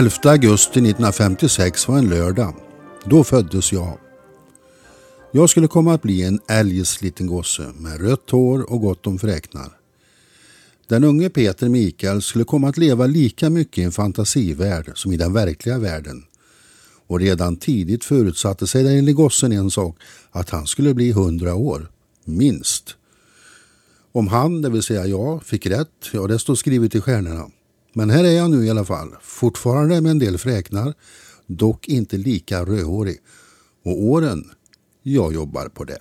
[0.00, 2.54] 11 augusti 1956 var en lördag.
[3.04, 3.98] Då föddes jag.
[5.32, 9.18] Jag skulle komma att bli en älgs liten gosse med rött hår och gott om
[9.18, 9.68] fräknar.
[10.88, 15.16] Den unge Peter Mikael skulle komma att leva lika mycket i en fantasivärld som i
[15.16, 16.24] den verkliga världen.
[17.06, 19.96] Och redan tidigt förutsatte sig den lille gossen en sak,
[20.30, 21.90] att han skulle bli hundra år.
[22.24, 22.96] Minst.
[24.12, 27.50] Om han, det vill säga jag, fick rätt, ja det står skrivet i stjärnorna.
[27.92, 30.94] Men här är jag nu i alla fall, fortfarande med en del fräknar,
[31.46, 33.18] dock inte lika rödhårig.
[33.84, 34.50] Och åren,
[35.02, 35.98] jag jobbar på det.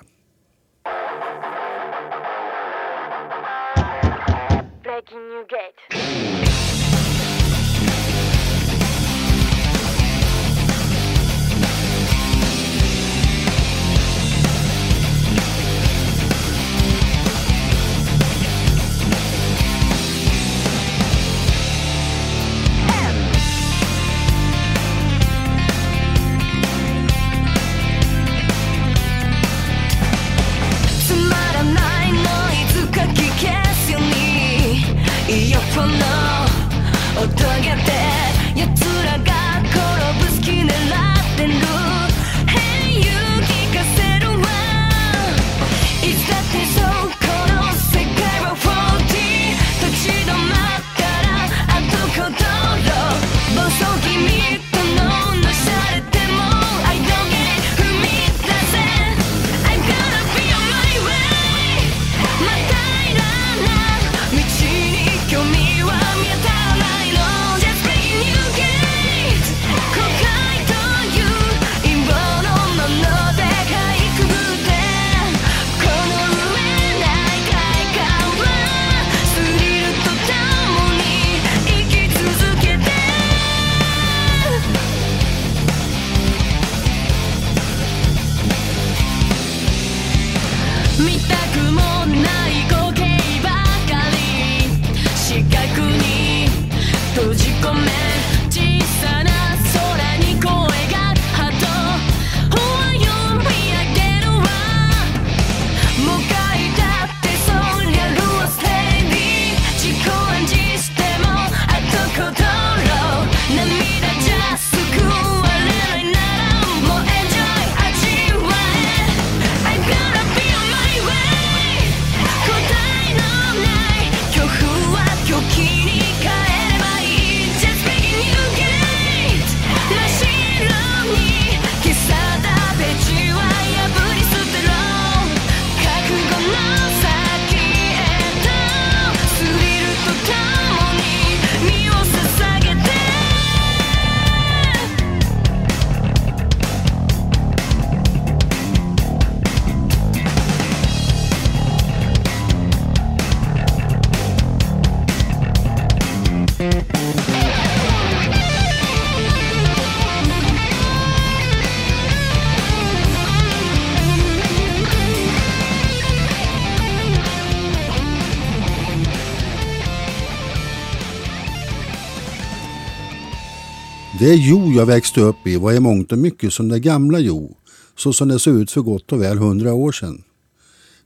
[174.30, 177.57] Det Jo jag växte upp i var i mångt och mycket som det gamla Jo,
[177.95, 180.24] så som det såg ut för gott och väl hundra år sedan.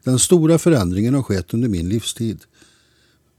[0.04, 2.40] Den stora förändringen har skett under min livstid.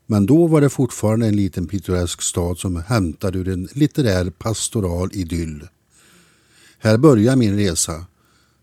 [0.06, 5.10] Men då var det fortfarande en liten pittoresk stad som hämtade ur en litterär pastoral
[5.12, 5.68] idyll.
[6.78, 8.06] Här börjar min resa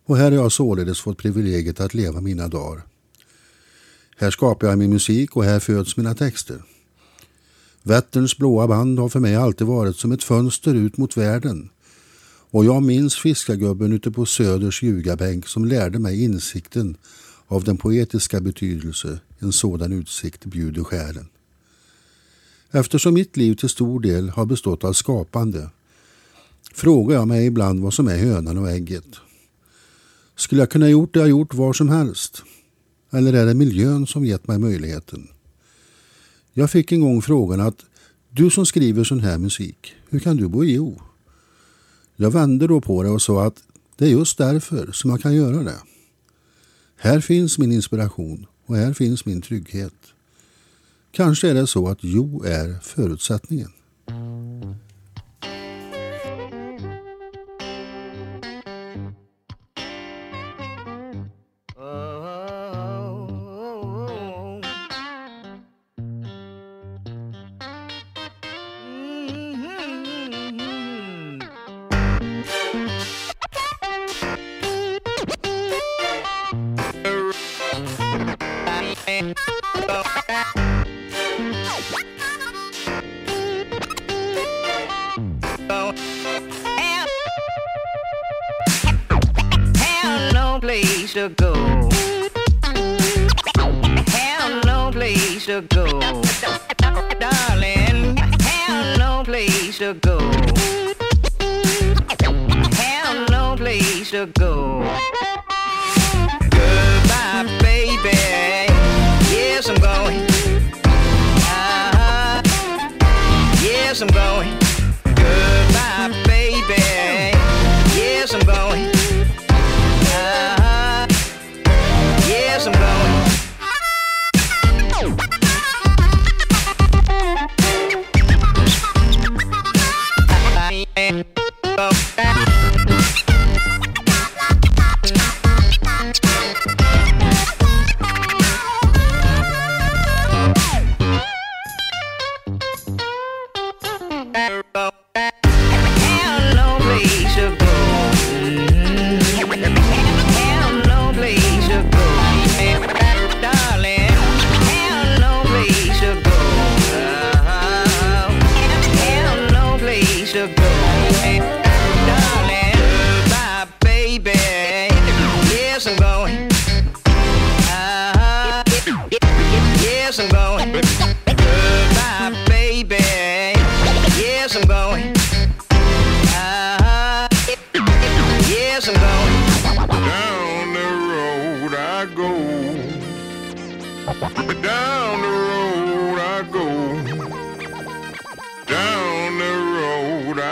[0.05, 2.81] och här har jag således fått privilegiet att leva mina dagar.
[4.17, 6.61] Här skapar jag min musik och här föds mina texter.
[7.83, 11.69] Vätterns blåa band har för mig alltid varit som ett fönster ut mot världen.
[12.53, 16.97] Och jag minns fiskargubben ute på Söders ljugarbänk som lärde mig insikten
[17.47, 21.27] av den poetiska betydelse en sådan utsikt bjuder själen.
[22.71, 25.69] Eftersom mitt liv till stor del har bestått av skapande
[26.73, 29.15] frågar jag mig ibland vad som är hönan och ägget.
[30.35, 32.43] Skulle jag kunna gjort det jag gjort var som helst?
[33.11, 35.27] Eller är det miljön som gett mig möjligheten?
[36.53, 37.85] Jag fick en gång frågan att
[38.29, 41.01] du som skriver sån här musik, hur kan du bo i O?
[42.15, 43.63] Jag vände då på det och sa att
[43.97, 45.79] det är just därför som jag kan göra det.
[46.97, 49.93] Här finns min inspiration och här finns min trygghet.
[51.11, 53.71] Kanske är det så att Jo är förutsättningen.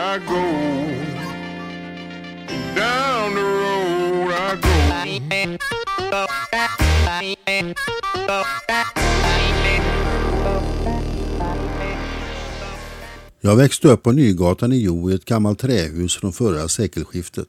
[0.10, 0.42] I go.
[2.76, 4.70] Down the road I go.
[13.42, 17.48] Jag växte upp på Nygatan i Jo i ett gammalt trähus från förra sekelskiftet.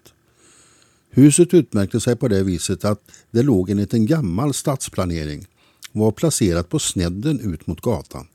[1.11, 5.47] Huset utmärkte sig på det viset att det låg enligt en gammal stadsplanering
[5.93, 8.27] och var placerat på snedden ut mot gatan.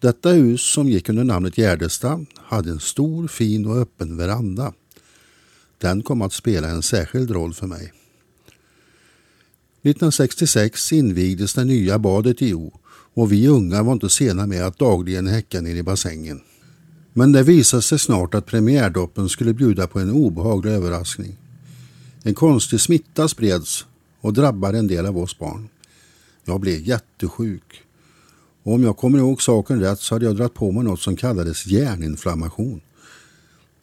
[0.00, 4.72] Detta hus som gick under namnet Gärdestad hade en stor, fin och öppen veranda.
[5.78, 7.92] Den kom att spela en särskild roll för mig.
[9.82, 12.80] 1966 invigdes det nya badet i O
[13.14, 16.40] och vi unga var inte sena med att dagligen häcka ner i bassängen.
[17.12, 21.36] Men det visade sig snart att premiärdoppen skulle bjuda på en obehaglig överraskning.
[22.22, 23.86] En konstig smitta spreds
[24.20, 25.68] och drabbade en del av oss barn.
[26.44, 27.82] Jag blev jättesjuk.
[28.62, 31.16] Och om jag kommer ihåg saken rätt så hade jag dragit på mig något som
[31.16, 32.80] kallades hjärninflammation.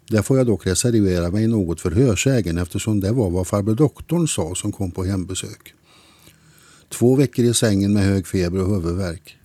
[0.09, 4.27] Där får jag dock reservera mig något för hörsägen eftersom det var vad farbror doktorn
[4.27, 5.73] sa som kom på hembesök.
[6.89, 9.37] Två veckor i sängen med hög feber och huvudvärk.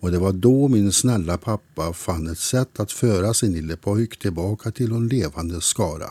[0.00, 4.18] Och det var då min snälla pappa fann ett sätt att föra sin lille pojk
[4.18, 6.10] tillbaka till en levande skara.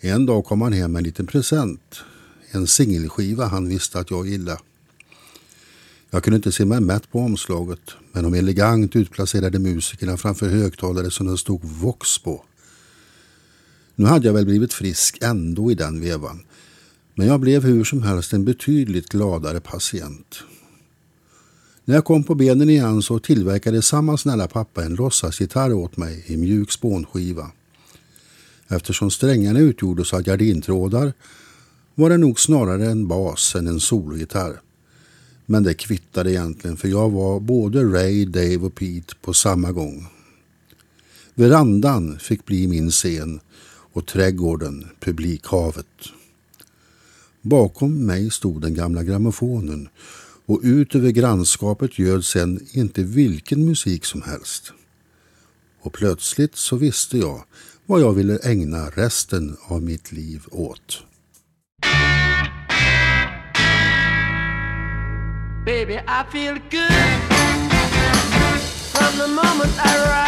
[0.00, 1.96] En dag kom han hem med en liten present.
[2.50, 4.60] En singelskiva han visste att jag gillade.
[6.10, 7.80] Jag kunde inte se mig mätt på omslaget,
[8.12, 12.44] men de elegant utplacerade musikerna framför högtalare som det stod Vox på.
[13.94, 16.42] Nu hade jag väl blivit frisk ändå i den vevan,
[17.14, 20.42] men jag blev hur som helst en betydligt gladare patient.
[21.84, 26.24] När jag kom på benen igen så tillverkade samma snälla pappa en låtsasgitarr åt mig
[26.26, 27.50] i mjuk spånskiva.
[28.68, 31.12] Eftersom strängarna utgjordes av gardintrådar
[31.94, 34.60] var det nog snarare en bas än en sologitarr.
[35.50, 40.06] Men det kvittade egentligen för jag var både Ray, Dave och Pete på samma gång.
[41.34, 43.40] Verandan fick bli min scen
[43.92, 45.86] och trädgården publikhavet.
[47.42, 49.88] Bakom mig stod den gamla grammofonen
[50.46, 54.72] och ut över grannskapet ljöd sen inte vilken musik som helst.
[55.80, 57.44] Och plötsligt så visste jag
[57.86, 61.02] vad jag ville ägna resten av mitt liv åt.
[65.64, 66.90] Baby, I feel good
[68.94, 70.19] from the moment I rise.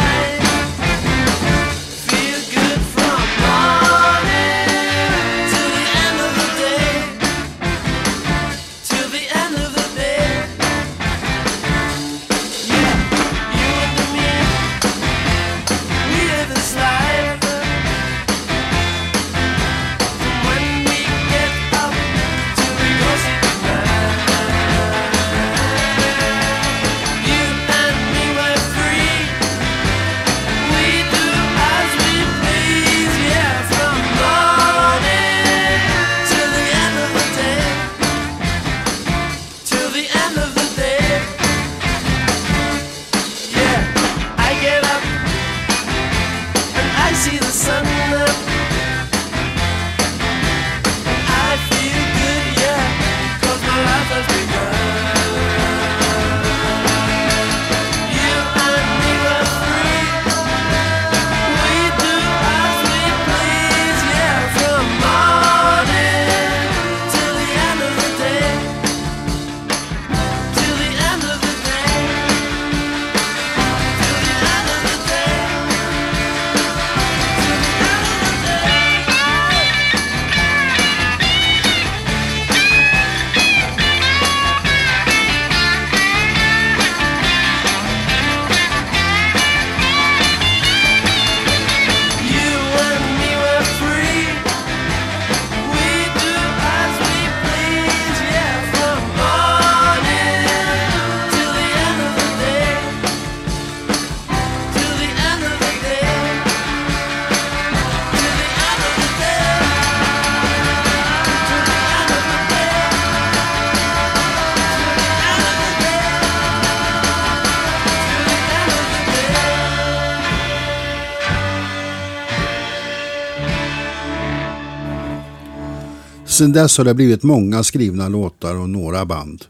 [126.43, 129.45] Sen dess har det blivit många skrivna låtar och några band.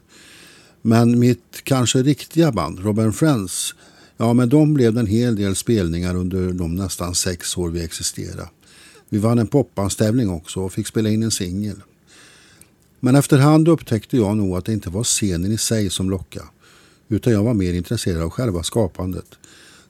[0.82, 3.74] Men mitt kanske riktiga band, Robin Friends,
[4.16, 7.84] ja med dem blev det en hel del spelningar under de nästan sex år vi
[7.84, 8.48] existerade.
[9.08, 11.82] Vi vann en popbandstävling också och fick spela in en singel.
[13.00, 16.46] Men efterhand upptäckte jag nog att det inte var scenen i sig som lockade.
[17.08, 19.26] Utan jag var mer intresserad av själva skapandet.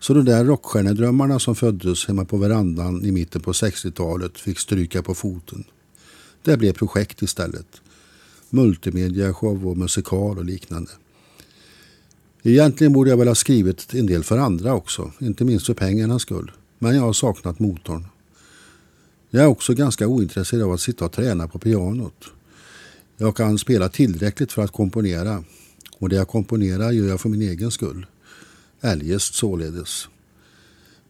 [0.01, 5.03] Så de där rockstjärnedrömmarna som föddes hemma på verandan i mitten på 60-talet fick stryka
[5.03, 5.65] på foten.
[6.45, 7.67] Det blev projekt istället.
[8.51, 10.91] Multimediashow och musikal och liknande.
[12.43, 16.23] Egentligen borde jag väl ha skrivit en del för andra också, inte minst för pengarnas
[16.23, 16.53] skull.
[16.79, 18.07] Men jag har saknat motorn.
[19.31, 22.25] Jag är också ganska ointresserad av att sitta och träna på pianot.
[23.17, 25.45] Jag kan spela tillräckligt för att komponera
[25.99, 28.07] och det jag komponerar gör jag för min egen skull.
[28.81, 30.09] Eljest således.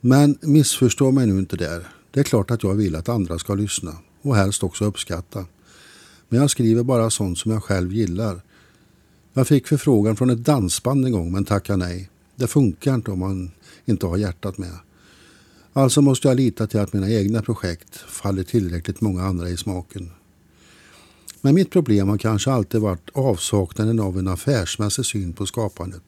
[0.00, 1.88] Men missförstå mig nu inte där.
[2.11, 5.45] Det är klart att jag vill att andra ska lyssna och helst också uppskatta.
[6.28, 8.40] Men jag skriver bara sånt som jag själv gillar.
[9.33, 12.11] Jag fick förfrågan från ett dansband en gång men tackade nej.
[12.37, 13.50] Det funkar inte om man
[13.85, 14.78] inte har hjärtat med.
[15.73, 20.11] Alltså måste jag lita till att mina egna projekt faller tillräckligt många andra i smaken.
[21.40, 26.02] Men mitt problem har kanske alltid varit avsaknaden av en affärsmässig syn på skapandet.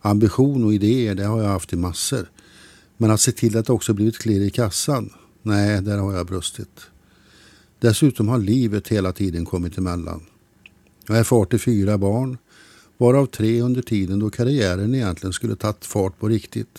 [0.00, 2.30] Ambition och idéer, det har jag haft i massor.
[2.96, 5.10] Men att se till att det också blivit klirr i kassan,
[5.42, 6.89] nej, där har jag brustit.
[7.80, 10.20] Dessutom har livet hela tiden kommit emellan.
[11.06, 12.38] Jag är far till fyra barn,
[12.98, 16.78] varav tre under tiden då karriären egentligen skulle tagit fart på riktigt.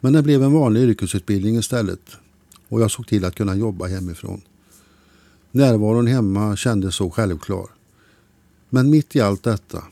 [0.00, 2.16] Men det blev en vanlig yrkesutbildning istället
[2.68, 4.40] och jag såg till att kunna jobba hemifrån.
[5.50, 7.66] Närvaron hemma kändes så självklar.
[8.68, 9.84] Men mitt i allt detta,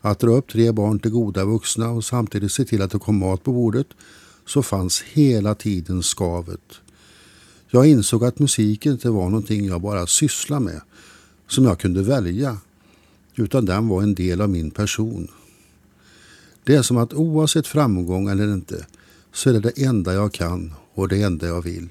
[0.00, 3.18] att dra upp tre barn till goda vuxna och samtidigt se till att det kom
[3.18, 3.86] mat på bordet,
[4.46, 6.80] så fanns hela tiden skavet.
[7.70, 10.80] Jag insåg att musik inte var någonting jag bara sysslade med,
[11.48, 12.58] som jag kunde välja,
[13.34, 15.28] utan den var en del av min person.
[16.64, 18.86] Det är som att oavsett framgång eller inte,
[19.32, 21.88] så är det det enda jag kan och det enda jag vill.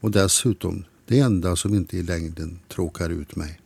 [0.00, 3.60] Och dessutom det enda som inte i längden tråkar ut mig.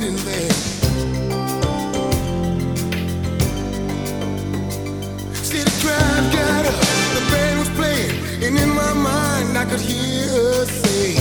[0.00, 0.50] Standing there.
[5.34, 6.80] See, the crowd got up,
[7.14, 11.16] the band was playing, and in my mind I could hear her say.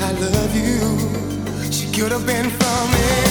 [0.00, 1.70] I love you.
[1.70, 3.27] She could have been from anywhere.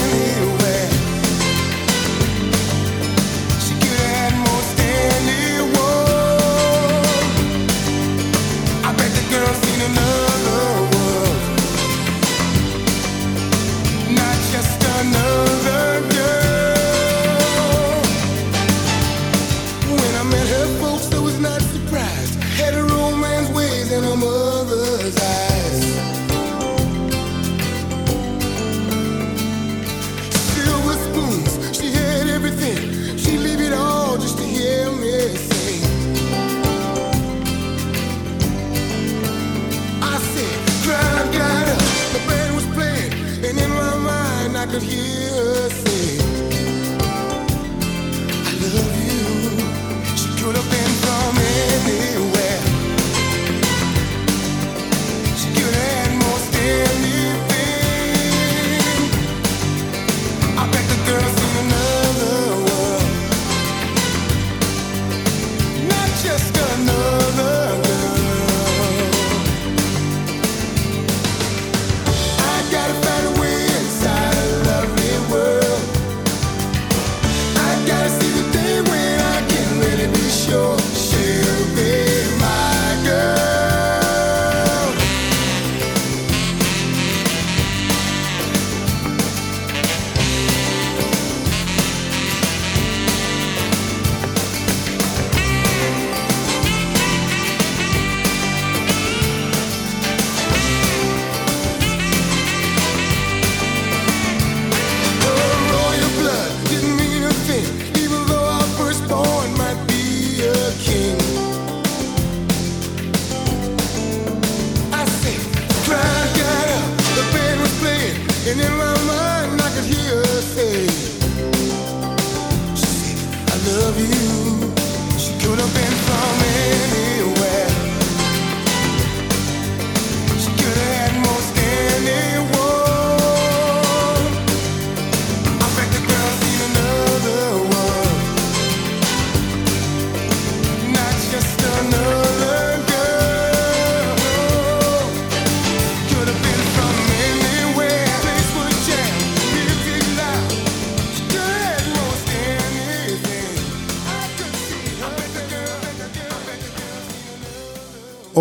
[123.67, 125.19] Love you.
[125.19, 126.46] She could have been from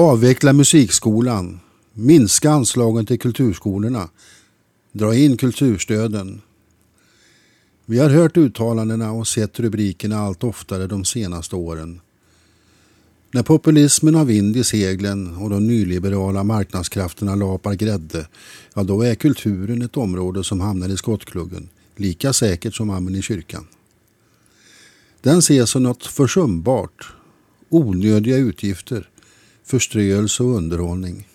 [0.07, 1.61] Avveckla musikskolan.
[1.93, 4.09] Minska anslagen till kulturskolorna.
[4.93, 6.41] Dra in kulturstöden.
[7.87, 12.01] Vi har hört uttalandena och sett rubrikerna allt oftare de senaste åren.
[13.31, 18.29] När populismen har vind i seglen och de nyliberala marknadskrafterna lapar grädde,
[18.75, 23.23] ja då är kulturen ett område som hamnar i skottkluggen, lika säkert som amen i
[23.23, 23.67] kyrkan.
[25.21, 27.13] Den ses som något försumbart,
[27.69, 29.09] onödiga utgifter,
[29.67, 31.29] förströelse och underhållning.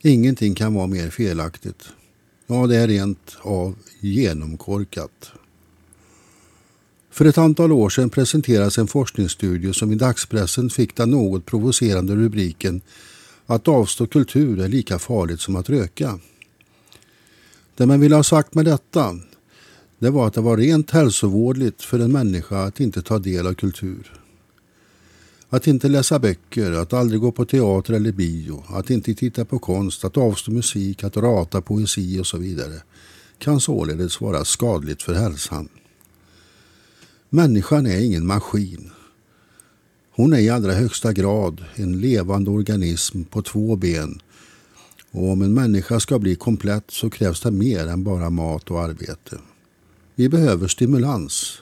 [0.00, 1.88] Ingenting kan vara mer felaktigt.
[2.46, 5.32] Ja, det är rent av genomkorkat.
[7.10, 12.14] För ett antal år sedan presenterades en forskningsstudie som i dagspressen fick den något provocerande
[12.14, 12.80] rubriken
[13.46, 16.18] att avstå kultur är lika farligt som att röka.
[17.74, 19.18] Det man ville ha sagt med detta
[19.98, 23.54] det var att det var rent hälsovådligt för en människa att inte ta del av
[23.54, 24.21] kultur.
[25.54, 29.58] Att inte läsa böcker, att aldrig gå på teater eller bio, att inte titta på
[29.58, 32.82] konst, att avstå musik, att rata poesi och så vidare
[33.38, 35.68] kan således vara skadligt för hälsan.
[37.28, 38.90] Människan är ingen maskin.
[40.12, 44.20] Hon är i allra högsta grad en levande organism på två ben
[45.10, 48.82] och om en människa ska bli komplett så krävs det mer än bara mat och
[48.82, 49.38] arbete.
[50.14, 51.61] Vi behöver stimulans.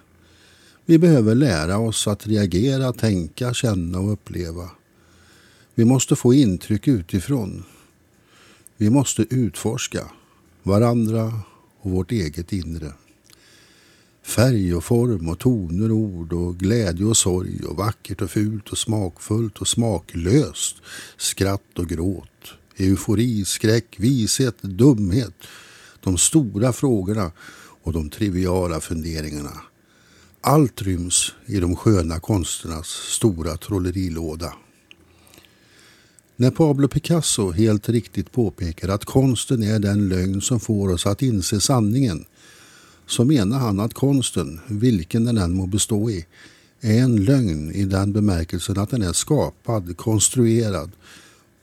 [0.90, 4.70] Vi behöver lära oss att reagera, tänka, känna och uppleva.
[5.74, 7.64] Vi måste få intryck utifrån.
[8.76, 10.10] Vi måste utforska
[10.62, 11.40] varandra
[11.80, 12.92] och vårt eget inre.
[14.22, 18.68] Färg och form och toner och ord och glädje och sorg och vackert och fult
[18.68, 20.76] och smakfullt och smaklöst.
[21.16, 22.52] Skratt och gråt.
[22.76, 25.34] Eufori, skräck, vishet, dumhet.
[26.00, 27.32] De stora frågorna
[27.82, 29.69] och de triviala funderingarna.
[30.42, 34.52] Allt ryms i de sköna konsternas stora trollerilåda.
[36.36, 41.22] När Pablo Picasso helt riktigt påpekar att konsten är den lögn som får oss att
[41.22, 42.24] inse sanningen
[43.06, 46.26] så menar han att konsten, vilken den än må bestå i,
[46.80, 50.90] är en lögn i den bemärkelsen att den är skapad, konstruerad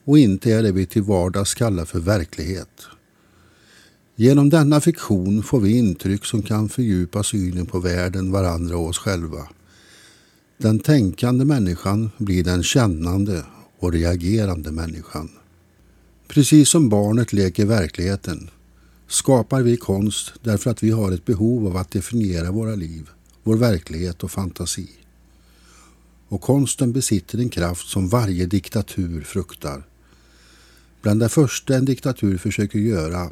[0.04, 2.86] och inte är det vi till vardags kallar för verklighet.
[4.20, 8.98] Genom denna fiktion får vi intryck som kan fördjupa synen på världen, varandra och oss
[8.98, 9.48] själva.
[10.56, 13.44] Den tänkande människan blir den kännande
[13.78, 15.28] och reagerande människan.
[16.28, 18.50] Precis som barnet leker verkligheten
[19.08, 23.08] skapar vi konst därför att vi har ett behov av att definiera våra liv,
[23.42, 24.88] vår verklighet och fantasi.
[26.28, 29.82] Och konsten besitter en kraft som varje diktatur fruktar.
[31.02, 33.30] Bland det första en diktatur försöker göra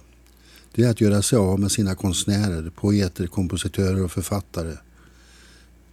[0.76, 4.76] det är att göra sig av med sina konstnärer, poeter, kompositörer och författare.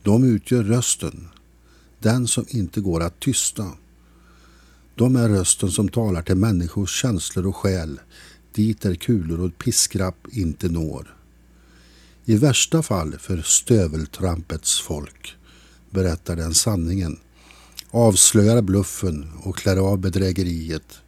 [0.01, 1.27] De utgör rösten,
[1.99, 3.71] den som inte går att tysta.
[4.95, 7.99] De är rösten som talar till människors känslor och själ,
[8.53, 11.15] dit där kulor och piskrapp inte når.
[12.25, 15.35] I värsta fall för stöveltrampets folk
[15.89, 17.19] berättar den sanningen,
[17.91, 20.99] avslöjar bluffen och klär av bedrägeriet.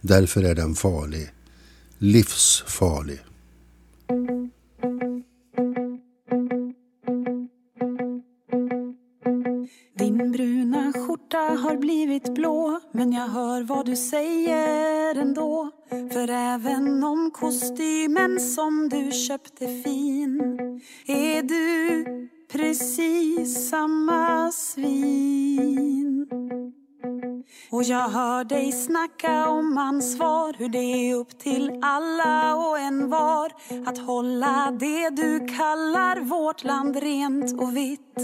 [0.00, 1.30] Därför är den farlig,
[2.02, 3.18] livsfarlig.
[9.98, 15.70] Din bruna skjorta har blivit blå Men jag hör vad du säger ändå
[16.12, 20.40] För även om kostymen som du köpte fin
[21.06, 22.04] Är du
[22.52, 26.28] precis samma svin
[27.70, 33.10] och jag hör dig snacka om ansvar Hur det är upp till alla och en
[33.10, 33.52] var
[33.86, 38.16] Att hålla det du kallar vårt land rent och vitt.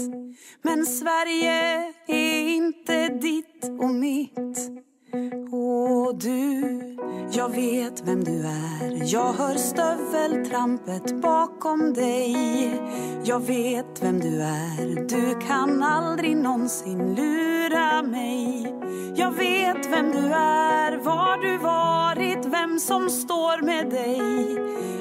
[0.61, 4.88] Men Sverige är inte ditt och mitt
[5.51, 6.61] och du,
[7.31, 9.13] jag vet vem du är.
[9.13, 12.35] Jag hör stöveltrampet bakom dig.
[13.23, 15.07] Jag vet vem du är.
[15.07, 18.75] Du kan aldrig någonsin lura mig.
[19.15, 24.21] Jag vet vem du är Var du varit Vem som står med dig.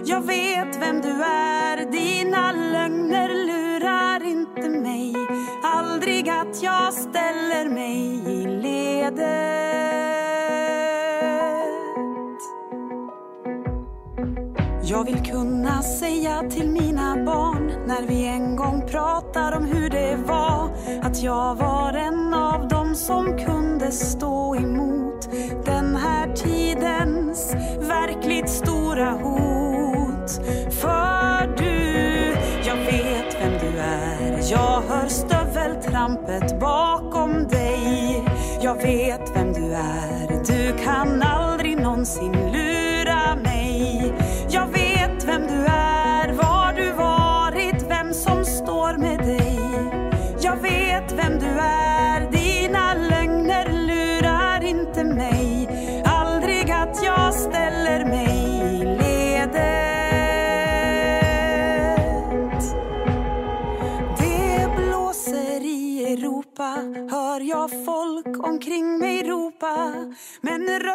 [0.05, 5.14] Jag vet vem du är Dina lögner lurar inte mig.
[5.62, 9.98] Aldrig att jag ställer mig i ledet.
[14.90, 20.16] Jag vill kunna säga till mina barn när vi en gång pratar om hur det
[20.27, 20.70] var
[21.03, 25.29] att jag var en av dem som kunde stå emot
[25.64, 30.31] den här tidens verkligt stora hot.
[30.70, 34.51] För du, jag vet vem du är.
[34.51, 38.24] Jag hör stöveltrampet bakom dig.
[38.62, 40.44] Jag vet vem du är.
[40.46, 42.48] Du kan aldrig någonsin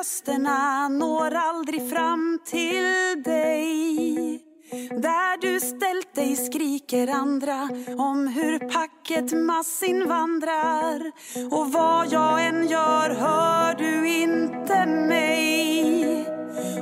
[0.03, 4.41] rösterna når aldrig fram till dig.
[4.89, 11.11] Där du ställt dig skriker andra om hur packet massinvandrar.
[11.51, 16.25] Och vad jag än gör hör du inte mig.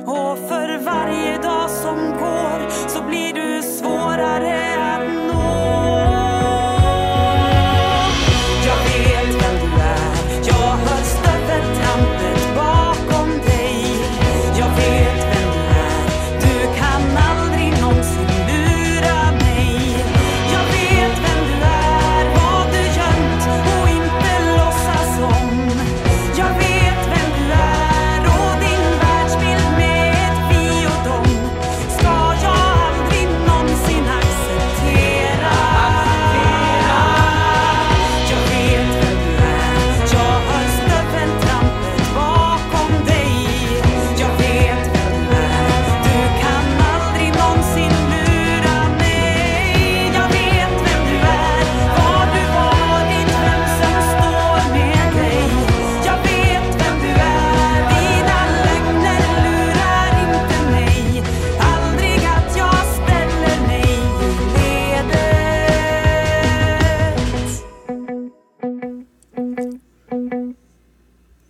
[0.06, 6.31] Och för varje dag som går så blir du svårare att nå.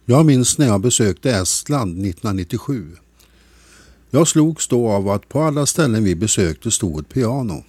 [0.04, 2.86] Jag minns när jag besökte Estland 1997.
[4.10, 7.64] Jag slogs då av att på alla ställen vi besökte stod ett piano.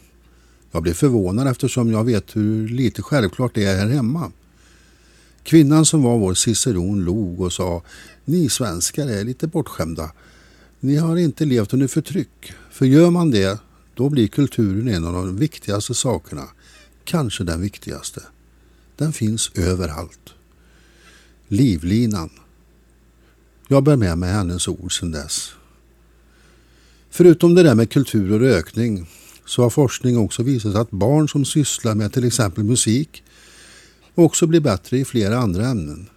[0.71, 4.31] Jag blev förvånad eftersom jag vet hur lite självklart det är här hemma.
[5.43, 7.83] Kvinnan som var vår ciceron log och sa
[8.25, 10.11] Ni svenskar är lite bortskämda.
[10.79, 12.53] Ni har inte levt under förtryck.
[12.71, 13.59] För gör man det,
[13.95, 16.47] då blir kulturen en av de viktigaste sakerna.
[17.03, 18.21] Kanske den viktigaste.
[18.97, 20.33] Den finns överallt.
[21.53, 22.29] Livlinan.
[23.67, 25.51] Jag bär med mig hennes ord sedan dess.
[27.09, 29.09] Förutom det där med kultur och rökning
[29.45, 33.23] så har forskning också visat att barn som sysslar med till exempel musik
[34.15, 36.09] också blir bättre i flera andra ämnen.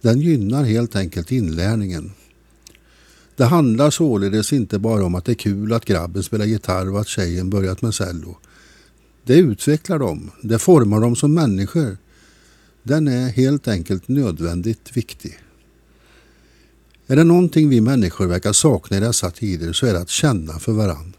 [0.00, 2.12] Den gynnar helt enkelt inlärningen.
[3.36, 7.00] Det handlar således inte bara om att det är kul att grabben spelar gitarr och
[7.00, 8.36] att tjejen börjat med cello.
[9.24, 11.96] Det utvecklar dem, det formar dem som människor.
[12.82, 15.38] Den är helt enkelt nödvändigt viktig.
[17.06, 20.58] Är det någonting vi människor verkar sakna i dessa tider så är det att känna
[20.58, 21.12] för varann.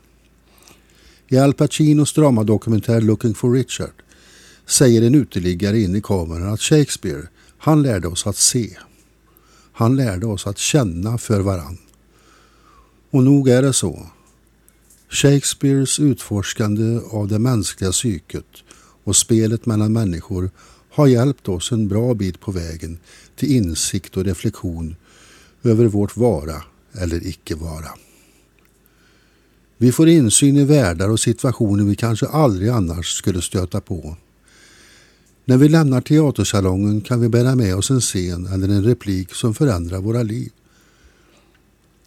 [1.28, 4.04] I Al Pacinos dramadokumentär Looking for Richard
[4.66, 8.78] säger en uteliggare in i kameran att Shakespeare, han lärde oss att se.
[9.74, 11.78] Han lärde oss att känna för varann.
[13.12, 14.08] Och nog är det så.
[15.10, 18.46] Shakespeares utforskande av det mänskliga psyket
[19.04, 20.52] och spelet mellan människor
[21.00, 22.98] har hjälpt oss en bra bit på vägen
[23.36, 24.96] till insikt och reflektion
[25.64, 27.90] över vårt vara eller icke vara.
[29.78, 34.16] Vi får insyn i världar och situationer vi kanske aldrig annars skulle stöta på.
[35.46, 39.54] När vi lämnar teatersalongen kan vi bära med oss en scen eller en replik som
[39.54, 40.52] förändrar våra liv.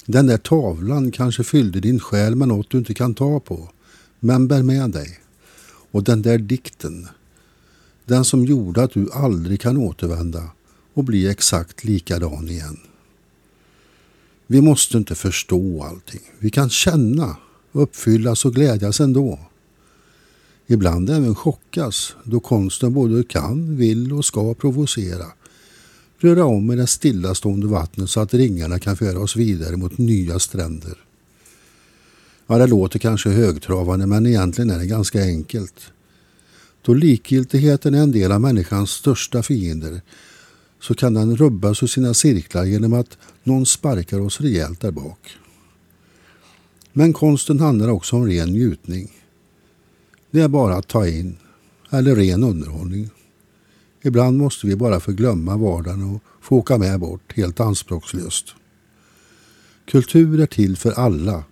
[0.06, 3.70] Den där tavlan kanske fyllde din själ med något du inte kan ta på,
[4.20, 5.20] men bär med dig.
[5.90, 7.08] Och den där dikten,
[8.04, 10.50] den som gjorde att du aldrig kan återvända
[10.94, 12.78] och bli exakt likadan igen.
[14.46, 16.20] Vi måste inte förstå allting.
[16.38, 17.36] Vi kan känna,
[17.72, 19.38] uppfyllas och glädjas ändå.
[20.66, 25.26] Ibland även chockas då konsten både kan, vill och ska provocera.
[26.18, 30.38] Röra om i det stillastående vattnet så att ringarna kan föra oss vidare mot nya
[30.38, 30.98] stränder.
[32.46, 35.92] Ja, det låter kanske högtravande men egentligen är det ganska enkelt.
[36.82, 40.00] Då likgiltigheten är en del av människans största fiender
[40.80, 45.36] så kan den rubbas ur sina cirklar genom att någon sparkar oss rejält där bak.
[46.92, 49.12] Men konsten handlar också om ren njutning.
[50.30, 51.36] Det är bara att ta in,
[51.90, 53.10] eller ren underhållning.
[54.02, 58.46] Ibland måste vi bara få glömma vardagen och få åka med bort helt anspråkslöst.
[59.86, 61.44] Kultur är till för alla.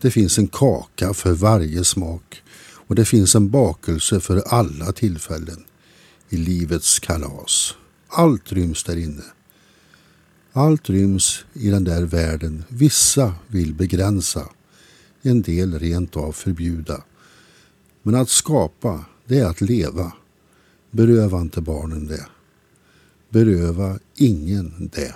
[0.00, 2.42] Det finns en kaka för varje smak
[2.86, 5.64] och det finns en bakelse för alla tillfällen
[6.28, 7.74] i livets kalas.
[8.08, 9.24] Allt ryms där inne.
[10.52, 14.48] Allt ryms i den där världen vissa vill begränsa,
[15.22, 17.02] en del rent av förbjuda.
[18.02, 20.12] Men att skapa, det är att leva.
[20.90, 22.26] Beröva inte barnen det.
[23.30, 25.14] Beröva ingen det.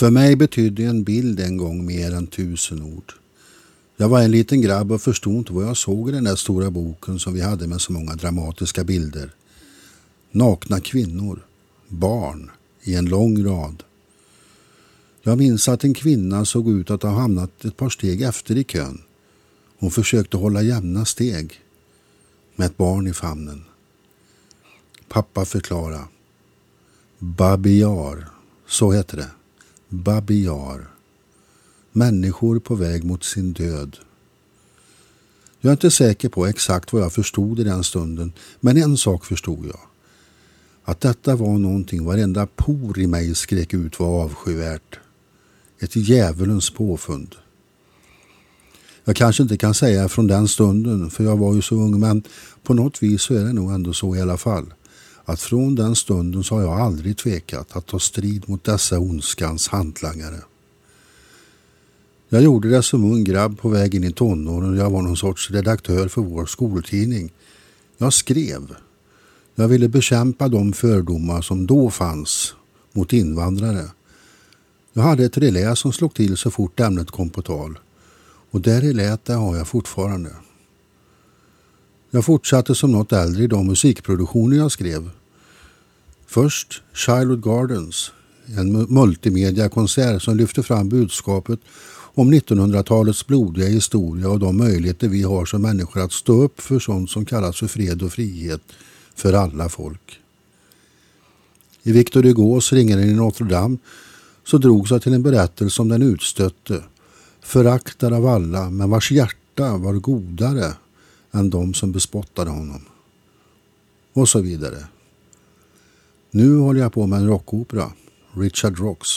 [0.00, 3.12] För mig betydde en bild en gång mer än tusen ord.
[3.96, 6.70] Jag var en liten grabb och förstod inte vad jag såg i den där stora
[6.70, 9.34] boken som vi hade med så många dramatiska bilder.
[10.30, 11.46] Nakna kvinnor,
[11.88, 12.50] barn
[12.82, 13.82] i en lång rad.
[15.22, 18.64] Jag minns att en kvinna såg ut att ha hamnat ett par steg efter i
[18.64, 19.02] kön.
[19.78, 21.60] Hon försökte hålla jämna steg
[22.56, 23.64] med ett barn i famnen.
[25.08, 26.08] Pappa förklara.
[27.18, 28.28] Babiar,
[28.66, 29.30] så heter det.
[29.92, 30.88] Babiar.
[31.92, 33.96] Människor på väg mot sin död.
[35.60, 39.24] Jag är inte säker på exakt vad jag förstod i den stunden, men en sak
[39.24, 39.80] förstod jag.
[40.84, 44.98] Att detta var någonting varenda por i mig skrek ut var avskyvärt.
[45.78, 47.34] Ett djävulens påfund.
[49.04, 52.22] Jag kanske inte kan säga från den stunden, för jag var ju så ung, men
[52.62, 54.74] på något vis så är det nog ändå så i alla fall
[55.30, 59.68] att från den stunden så har jag aldrig tvekat att ta strid mot dessa ondskans
[59.68, 60.40] hantlangare.
[62.28, 65.16] Jag gjorde det som ung grabb på väg in i tonåren och jag var någon
[65.16, 67.32] sorts redaktör för vår skoltidning.
[67.98, 68.76] Jag skrev.
[69.54, 72.54] Jag ville bekämpa de fördomar som då fanns
[72.92, 73.84] mot invandrare.
[74.92, 77.78] Jag hade ett relä som slog till så fort ämnet kom på tal.
[78.50, 80.30] Och det reläet det har jag fortfarande.
[82.10, 85.10] Jag fortsatte som något äldre i de musikproduktioner jag skrev.
[86.30, 88.12] Först Childhood Gardens,
[88.56, 91.60] en multimediakonsert som lyfter fram budskapet
[91.92, 96.78] om 1900-talets blodiga historia och de möjligheter vi har som människor att stå upp för
[96.78, 98.60] sånt som kallas för fred och frihet
[99.14, 100.20] för alla folk.
[101.82, 103.78] I Victor Hugos Ringaren i Notre Dame
[104.44, 106.82] så drogs jag till en berättelse om den utstötte,
[107.40, 110.72] föraktad av alla men vars hjärta var godare
[111.32, 112.84] än de som bespottade honom.
[114.12, 114.86] Och så vidare.
[116.30, 117.92] Nu håller jag på med en rockopera,
[118.34, 119.08] Richard Rocks,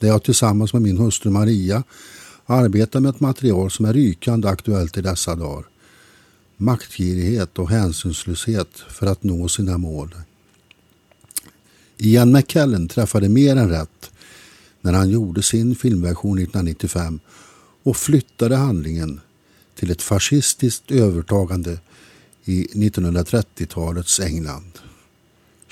[0.00, 1.82] där jag tillsammans med min hustru Maria
[2.46, 5.64] arbetar med ett material som är rykande aktuellt i dessa dagar.
[6.56, 10.14] maktgirighet och hänsynslöshet för att nå sina mål.
[11.98, 14.10] Ian McKellen träffade mer än rätt
[14.80, 17.20] när han gjorde sin filmversion 1995
[17.82, 19.20] och flyttade handlingen
[19.74, 21.78] till ett fascistiskt övertagande
[22.44, 24.78] i 1930-talets England.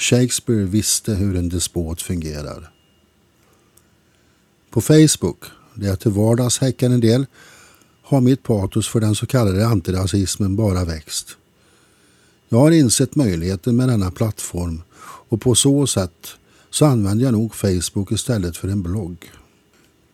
[0.02, 2.70] Shakespeare visste hur en despot fungerar.
[4.70, 7.26] På Facebook, där jag till vardags häckar en del,
[8.02, 11.36] har mitt patos för den så kallade antirasismen bara växt.
[12.48, 16.28] Jag har insett möjligheten med denna plattform och på så sätt
[16.70, 19.30] så använder jag nog Facebook istället för en blogg.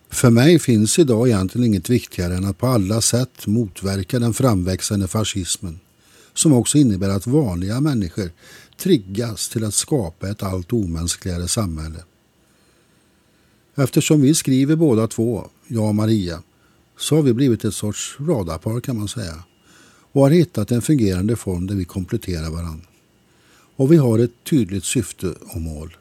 [0.09, 5.07] För mig finns idag egentligen inget viktigare än att på alla sätt motverka den framväxande
[5.07, 5.79] fascismen
[6.33, 8.31] som också innebär att vanliga människor
[8.79, 12.03] triggas till att skapa ett allt omänskligare samhälle.
[13.75, 16.43] Eftersom vi skriver båda två, jag och Maria,
[16.97, 19.43] så har vi blivit ett sorts radarpar kan man säga
[20.11, 22.85] och har hittat en fungerande form där vi kompletterar varandra.
[23.75, 25.97] Och vi har ett tydligt syfte och mål.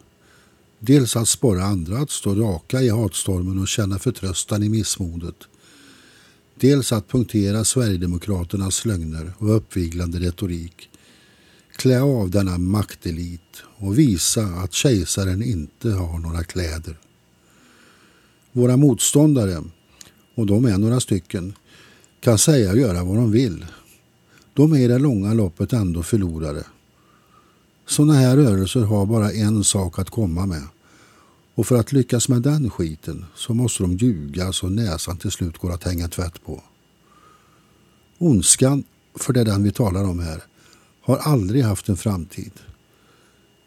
[0.79, 5.37] Dels att sporra andra att stå raka i hatstormen och känna förtröstan i missmodet.
[6.55, 10.88] Dels att punktera Sverigedemokraternas lögner och uppviglande retorik.
[11.79, 16.99] Klä av denna maktelit och visa att kejsaren inte har några kläder.
[18.53, 19.65] Våra motståndare,
[20.35, 21.55] och de är några stycken,
[22.21, 23.67] kan säga och göra vad de vill.
[24.55, 26.65] De är i det långa loppet ändå förlorare.
[27.87, 30.67] Sådana här rörelser har bara en sak att komma med.
[31.55, 35.59] Och för att lyckas med den skiten så måste de ljuga så näsan till slut
[35.59, 36.63] går att hänga tvätt på.
[38.19, 38.85] Ondskan,
[39.15, 40.43] för det är den vi talar om här,
[41.09, 42.53] har aldrig haft en framtid.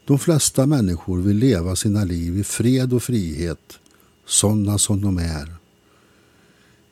[0.06, 3.80] De flesta människor vill leva sina liv i fred och frihet,
[4.26, 5.54] sådana som de är.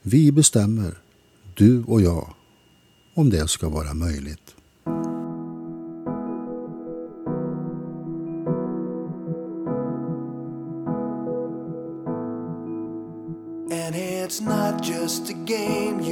[0.01, 0.97] Vi bestämmer,
[1.55, 2.33] du och jag,
[3.15, 4.55] om det ska vara möjligt.
[13.71, 16.03] And it's not just a game,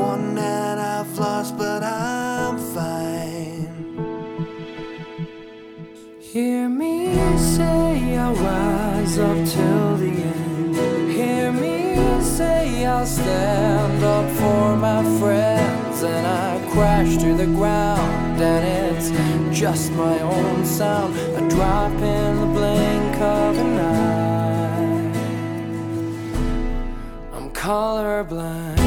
[0.00, 3.68] won and I've lost, but I'm fine.
[6.18, 6.96] Hear me
[7.36, 10.76] say I'll rise up till the end.
[11.18, 11.78] Hear me
[12.22, 16.02] say I'll stand up for my friends.
[16.02, 19.08] And I crash to the ground, and it's
[19.58, 21.14] just my own sound.
[21.40, 24.30] A drop in the blink of an eye.
[27.34, 28.79] I'm colorblind.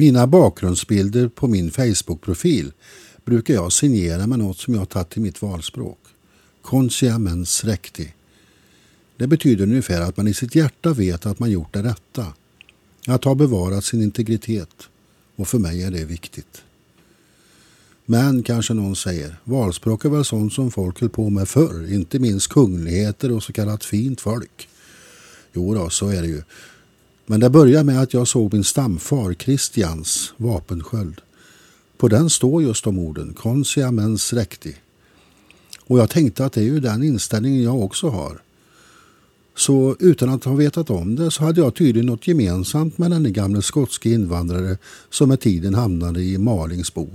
[0.00, 2.72] Mina bakgrundsbilder på min Facebook-profil
[3.24, 5.98] brukar jag signera med något som jag tagit till mitt valspråk.
[6.62, 8.14] Concia mens recti.
[9.16, 12.26] Det betyder ungefär att man i sitt hjärta vet att man gjort det rätta.
[13.06, 14.88] Att ha bevarat sin integritet.
[15.36, 16.62] Och för mig är det viktigt.
[18.06, 22.18] Men, kanske någon säger, valspråk är väl sånt som folk höll på med förr, inte
[22.18, 24.68] minst kungligheter och så kallat fint folk.
[25.52, 26.42] Jo då, så är det ju.
[27.30, 31.20] Men det började med att jag såg min stamfar Christians vapensköld.
[31.96, 34.74] På den står just de orden, ”consia mens recti.
[35.86, 38.42] Och jag tänkte att det är ju den inställningen jag också har.
[39.56, 43.32] Så utan att ha vetat om det så hade jag tydligen något gemensamt med den
[43.32, 44.78] gamle skotske invandrare
[45.10, 47.08] som med tiden hamnade i Malingsbo.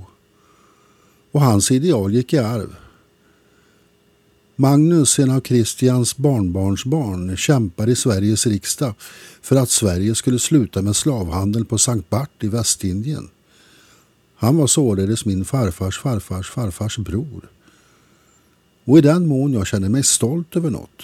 [1.32, 2.76] Och hans ideal gick i arv.
[4.58, 8.94] Magnus, en av Christians barnbarnsbarn, kämpar i Sveriges riksdag
[9.42, 13.30] för att Sverige skulle sluta med slavhandel på Sankt Bart i Västindien.
[14.36, 17.50] Han var således min farfars farfars farfars bror.
[18.86, 21.04] Och i den mån jag känner mig stolt över något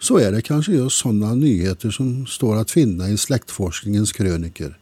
[0.00, 4.78] så är det kanske just sådana nyheter som står att finna i släktforskningens kröniker.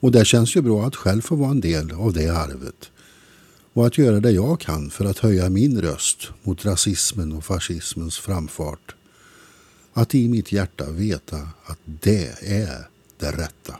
[0.00, 2.90] Och det känns ju bra att själv få vara en del av det arvet
[3.76, 8.18] och att göra det jag kan för att höja min röst mot rasismen och fascismens
[8.18, 8.94] framfart.
[9.92, 13.74] Att i mitt hjärta veta att det är det rätta.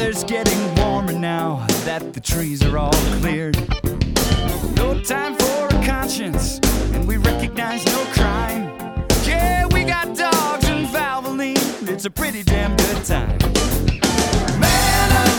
[0.00, 3.56] Weather's getting warmer now that the trees are all cleared.
[4.74, 6.58] No time for a conscience,
[6.94, 8.62] and we recognize no crime.
[9.24, 11.86] Yeah, we got dogs and Valvoline.
[11.86, 13.36] It's a pretty damn good time.
[14.58, 15.29] Man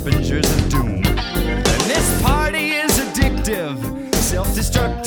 [0.00, 1.02] harbingers of doom.
[1.04, 4.99] And this party is addictive, self destructive,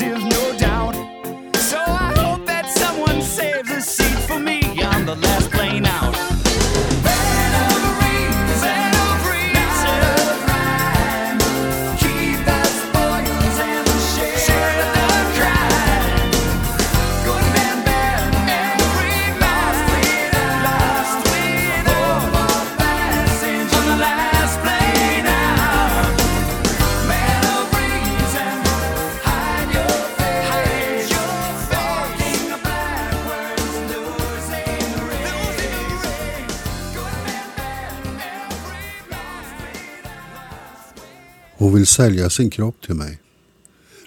[41.84, 43.18] vill sälja sin kropp till mig.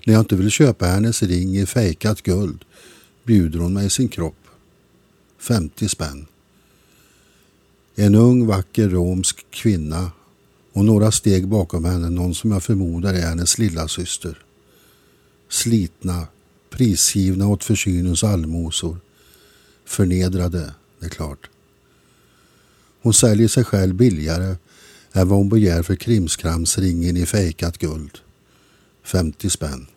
[0.05, 2.65] När jag inte vill köpa hennes ring i fejkat guld
[3.23, 4.47] bjuder hon mig sin kropp.
[5.39, 6.25] 50 spänn.
[7.95, 10.11] En ung vacker romsk kvinna
[10.73, 14.43] och några steg bakom henne någon som jag förmodar är hennes lilla syster.
[15.49, 16.27] Slitna,
[16.69, 18.97] prisgivna åt försynens allmosor.
[19.85, 21.49] Förnedrade, det är klart.
[23.01, 24.55] Hon säljer sig själv billigare
[25.13, 28.17] än vad hon begär för krimskramsringen i fejkat guld.
[29.03, 29.87] 50 spänn.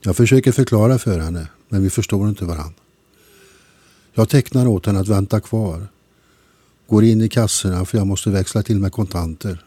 [0.00, 2.74] Jag försöker förklara för henne, men vi förstår inte varann.
[4.14, 5.88] Jag tecknar åt henne att vänta kvar.
[6.86, 9.64] Går in i kassorna för jag måste växla till med kontanter.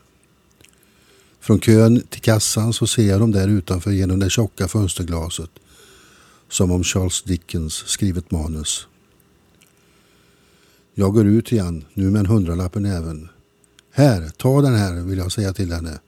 [1.40, 5.50] Från kön till kassan så ser jag dem där utanför genom det tjocka fönsterglaset.
[6.50, 8.88] Som om Charles Dickens skrivit manus.
[10.94, 13.30] Jag går ut igen, nu med en hundralapp i näven.
[13.96, 16.00] Här, ta den här, vill jag säga till henne.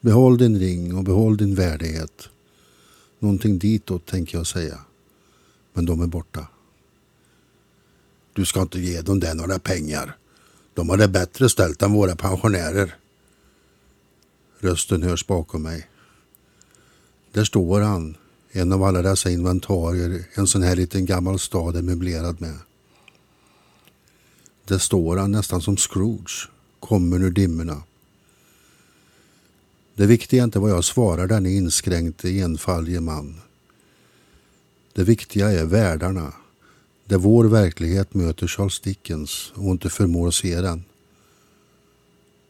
[0.00, 2.28] Behåll din ring och behåll din värdighet.
[3.18, 4.78] Någonting ditåt tänker jag säga.
[5.72, 6.46] Men de är borta.
[8.32, 10.16] Du ska inte ge dem där några pengar.
[10.74, 12.96] De har det bättre ställt än våra pensionärer.
[14.58, 15.88] Rösten hörs bakom mig.
[17.32, 18.16] Där står han,
[18.52, 22.58] en av alla dessa inventarier en sån här liten gammal stad är möblerad med.
[24.64, 26.48] Där står han nästan som Scrooge,
[26.80, 27.82] kommer ur dimmorna.
[29.94, 33.40] Det viktiga är inte vad jag svarar denne inskränkte enfaldige man.
[34.92, 36.32] Det viktiga är världarna,
[37.04, 40.84] där vår verklighet möter Charles Dickens och inte förmår se den.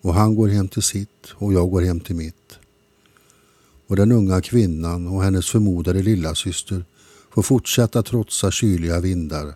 [0.01, 2.59] Och han går hem till sitt och jag går hem till mitt.
[3.87, 6.85] Och den unga kvinnan och hennes förmodade lillasyster
[7.31, 9.55] får fortsätta trotsa kyliga vindar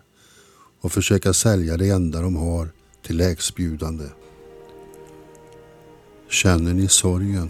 [0.81, 2.69] och försöka sälja det enda de har
[3.01, 4.05] till lägstbjudande.
[6.35, 7.49] Känner ni sorgen?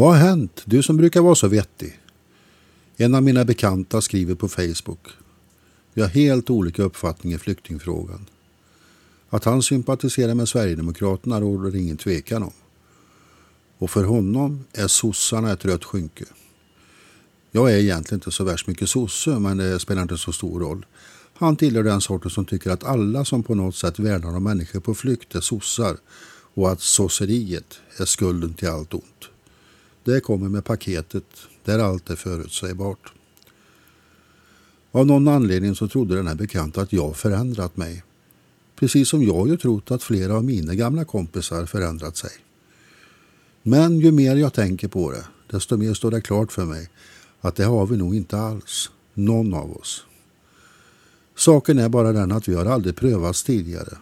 [0.00, 0.62] Vad har hänt?
[0.64, 2.00] Du som brukar vara så vettig.
[2.96, 5.08] En av mina bekanta skriver på Facebook.
[5.94, 8.26] Vi har helt olika uppfattning i flyktingfrågan.
[9.30, 12.52] Att han sympatiserar med Sverigedemokraterna råder det ingen tvekan om.
[13.78, 16.24] Och för honom är sossarna ett rött skynke.
[17.50, 20.86] Jag är egentligen inte så värst mycket sosse, men det spelar inte så stor roll.
[21.34, 24.80] Han tillhör den sorten som tycker att alla som på något sätt värnar om människor
[24.80, 25.96] på flykt är sossar
[26.54, 29.29] och att sosseriet är skulden till allt ont.
[30.04, 31.24] Det kommer med paketet
[31.64, 33.12] där allt är förutsägbart.
[34.92, 38.02] Av någon anledning så trodde den här bekanta att jag förändrat mig.
[38.76, 42.30] Precis som jag ju trott att flera av mina gamla kompisar förändrat sig.
[43.62, 46.90] Men ju mer jag tänker på det, desto mer står det klart för mig
[47.40, 48.90] att det har vi nog inte alls.
[49.14, 50.04] Någon av oss.
[51.36, 53.98] Saken är bara den att vi har aldrig prövats tidigare.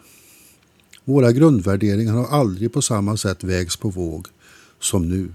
[1.03, 4.27] Våra grundvärderingar har aldrig på samma sätt vägts på våg
[4.79, 5.31] som nu.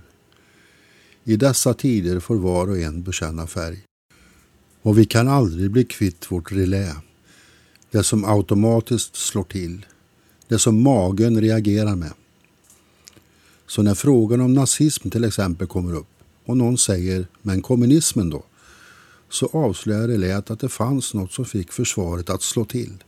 [1.27, 3.79] I dessa tider får var och en bekänna färg.
[4.83, 6.97] Och vi kan aldrig bli kvitt vårt relä.
[7.91, 9.87] Det som automatiskt slår till.
[10.49, 12.13] Det som magen reagerar med.
[13.67, 16.07] Så när frågan om nazism till exempel kommer upp
[16.45, 18.45] och någon säger “men kommunismen då?”
[19.29, 23.05] så avslöjar reläet att det fanns något som fick försvaret att slå till.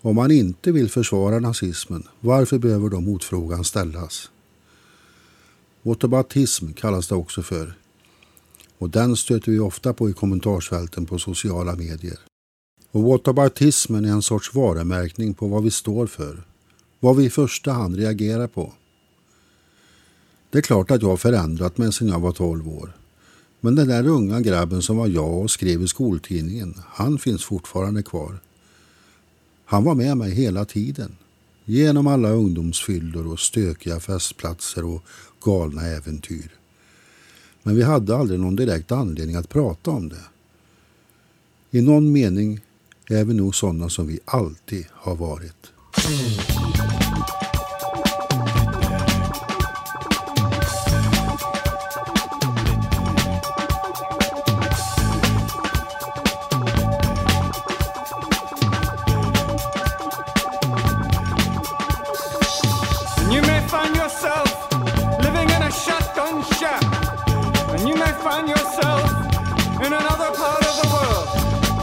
[0.00, 4.30] Om man inte vill försvara nazismen, varför behöver då motfrågan ställas?
[5.86, 7.74] Whataboutism kallas det också för.
[8.78, 12.18] Och den stöter vi ofta på i kommentarsfälten på sociala medier.
[12.90, 16.42] Och whataboutismen är en sorts varumärkning på vad vi står för.
[17.00, 18.72] Vad vi i första hand reagerar på.
[20.50, 22.96] Det är klart att jag har förändrat mig sedan jag var 12 år.
[23.60, 28.02] Men den där unga grabben som var jag och skrev i skoltidningen, han finns fortfarande
[28.02, 28.40] kvar.
[29.64, 31.16] Han var med mig hela tiden.
[31.68, 35.04] Genom alla ungdomsfyllor och stökiga festplatser och
[35.46, 36.50] galna äventyr.
[37.62, 40.24] Men vi hade aldrig någon direkt anledning att prata om det.
[41.70, 42.60] I någon mening
[43.08, 45.72] är vi nog sådana som vi alltid har varit.
[68.26, 69.08] Find yourself
[69.86, 71.28] in another part of the world.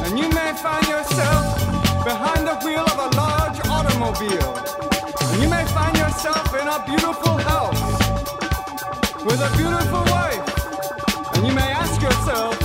[0.04, 1.56] And you may find yourself
[2.04, 4.52] behind the wheel of a large automobile.
[5.32, 7.84] And you may find yourself in a beautiful house
[9.24, 10.44] with a beautiful wife.
[11.34, 12.63] And you may ask yourself,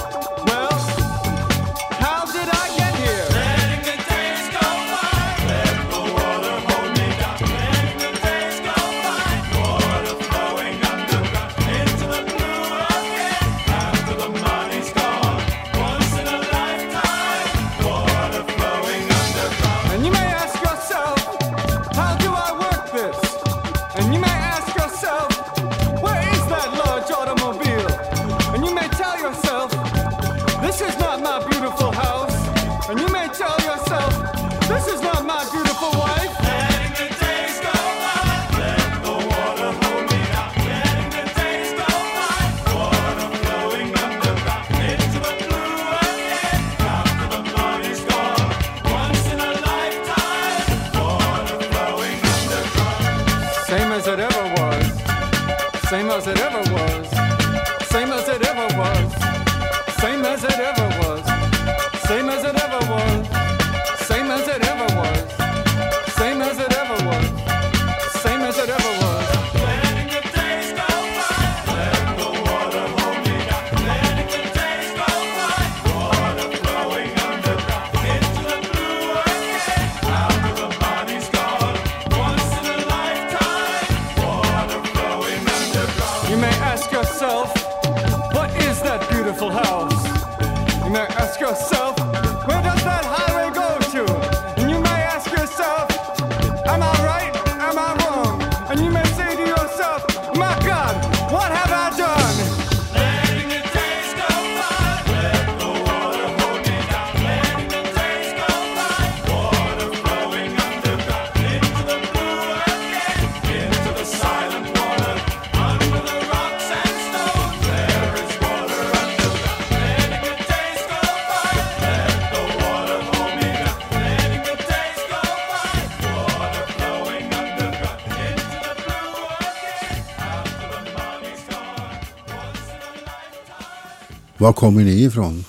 [134.41, 135.45] Var kommer ni ifrån?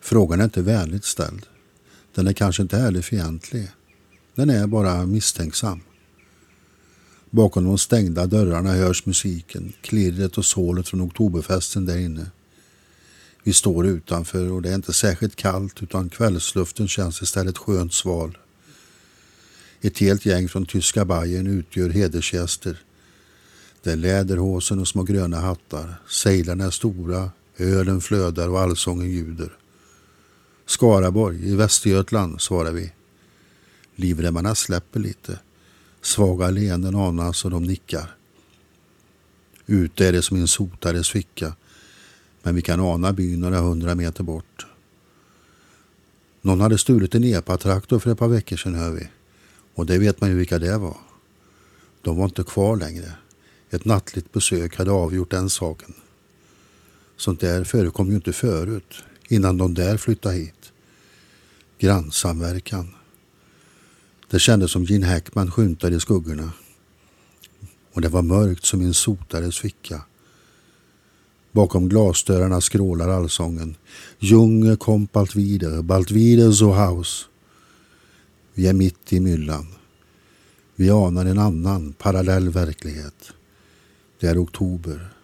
[0.00, 1.46] Frågan är inte vänligt ställd.
[2.14, 3.68] Den är kanske inte heller fientlig.
[4.34, 5.80] Den är bara misstänksam.
[7.30, 12.26] Bakom de stängda dörrarna hörs musiken, klirret och sålet från oktoberfesten där inne.
[13.42, 18.38] Vi står utanför och det är inte särskilt kallt utan kvällsluften känns istället skönt sval.
[19.80, 22.82] Ett helt gäng från tyska Bayern utgör hedersgäster.
[23.82, 25.94] Det är läderhosen och små gröna hattar.
[26.08, 29.52] Sejlarna är stora, ölen flödar och allsången ljuder.
[30.66, 32.92] Skaraborg i Västergötland, svarar vi.
[33.94, 35.38] Livremmarna släpper lite.
[36.00, 38.16] Svaga leenden anas och de nickar.
[39.66, 41.54] Ute är det som en sotares ficka,
[42.42, 44.66] men vi kan ana byn några hundra meter bort.
[46.42, 49.08] Någon hade stulit en epatraktor för ett par veckor sedan, hör vi.
[49.74, 50.96] Och det vet man ju vilka det var.
[52.02, 53.12] De var inte kvar längre.
[53.70, 55.94] Ett nattligt besök hade avgjort den saken.
[57.16, 58.94] Sånt där förekom ju inte förut,
[59.28, 60.72] innan de där flyttade hit.
[61.78, 62.94] Grannsamverkan.
[64.30, 66.52] Det kändes som Gene Hackman skymtade i skuggorna.
[67.92, 70.02] Och det var mörkt som i en sotares ficka.
[71.52, 73.76] Bakom glasdörrarna skrålar allsången.
[74.18, 77.28] Junge kom bald wieder, bald wieder so haus.
[78.54, 79.66] Vi är mitt i myllan.
[80.74, 83.32] Vi anar en annan parallell verklighet.
[84.20, 85.15] Det är oktober,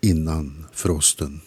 [0.00, 1.40] innan frosten.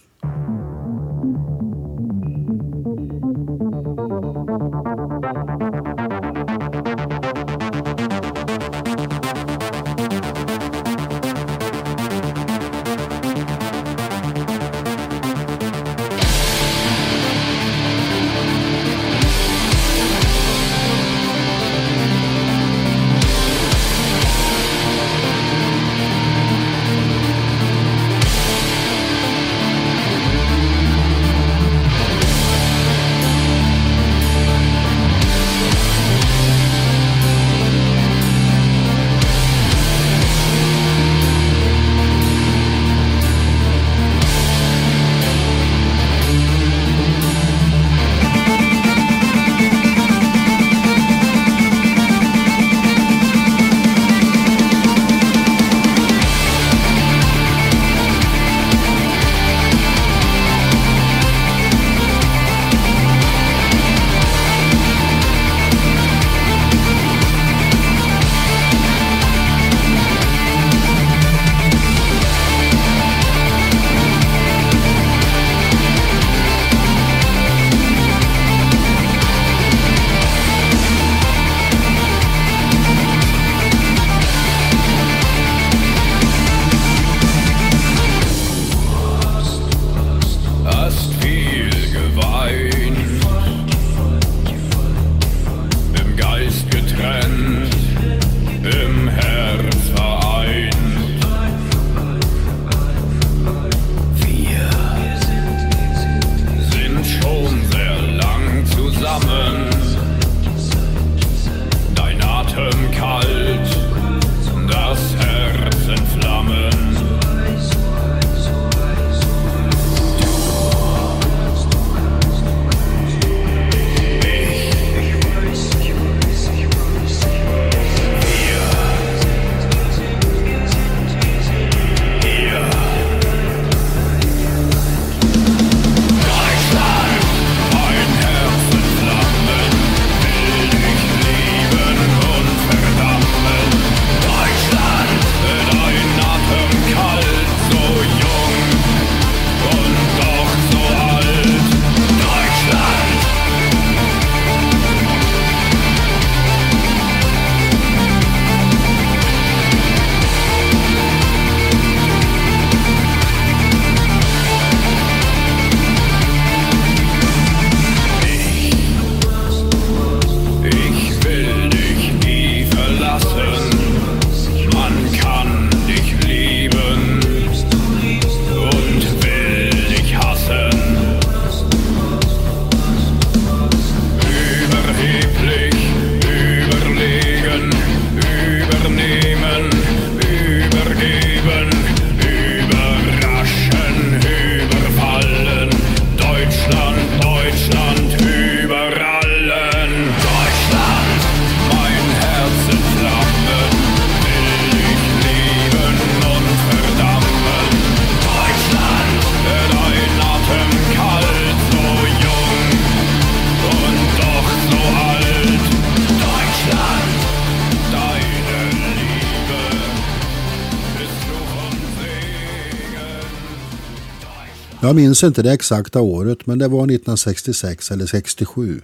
[224.83, 228.81] Jag minns inte det exakta året men det var 1966 eller 67.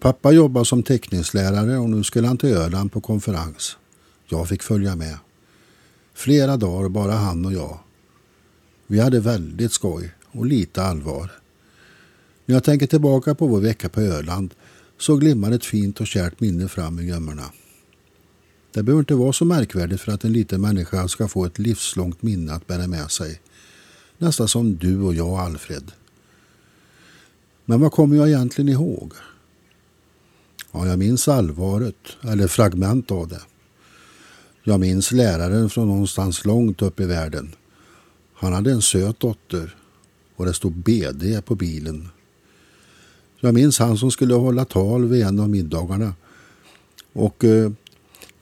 [0.00, 3.76] Pappa jobbade som teckningslärare och nu skulle han till Öland på konferens.
[4.26, 5.18] Jag fick följa med.
[6.14, 7.78] Flera dagar bara han och jag.
[8.86, 11.30] Vi hade väldigt skoj och lite allvar.
[12.46, 14.54] När jag tänker tillbaka på vår vecka på Öland
[14.98, 17.44] så glimmar ett fint och kärt minne fram i gömmorna.
[18.72, 22.22] Det behöver inte vara så märkvärdigt för att en liten människa ska få ett livslångt
[22.22, 23.40] minne att bära med sig.
[24.18, 25.92] Nästan som du och jag, Alfred.
[27.64, 29.12] Men vad kommer jag egentligen ihåg?
[30.72, 33.40] Ja, jag minns allvaret, eller fragment av det.
[34.62, 37.54] Jag minns läraren från någonstans långt upp i världen.
[38.34, 39.76] Han hade en söt dotter
[40.36, 42.08] och det stod BD på bilen.
[43.40, 46.14] Jag minns han som skulle hålla tal vid en av middagarna
[47.12, 47.72] och eh,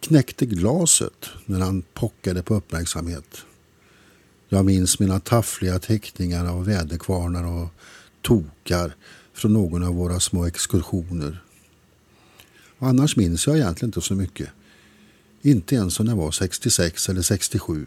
[0.01, 3.45] knäckte glaset när han pockade på uppmärksamhet.
[4.49, 7.69] Jag minns mina taffliga teckningar av väderkvarnar och
[8.23, 8.95] tokar
[9.33, 11.43] från någon av våra små exkursioner.
[12.79, 14.49] Annars minns jag egentligen inte så mycket.
[15.43, 17.87] Inte ens när jag var 66 eller 67.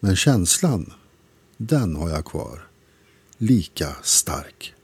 [0.00, 0.92] Men känslan,
[1.56, 2.66] den har jag kvar.
[3.38, 4.74] Lika stark.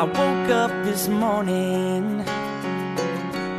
[0.00, 2.24] I woke up this morning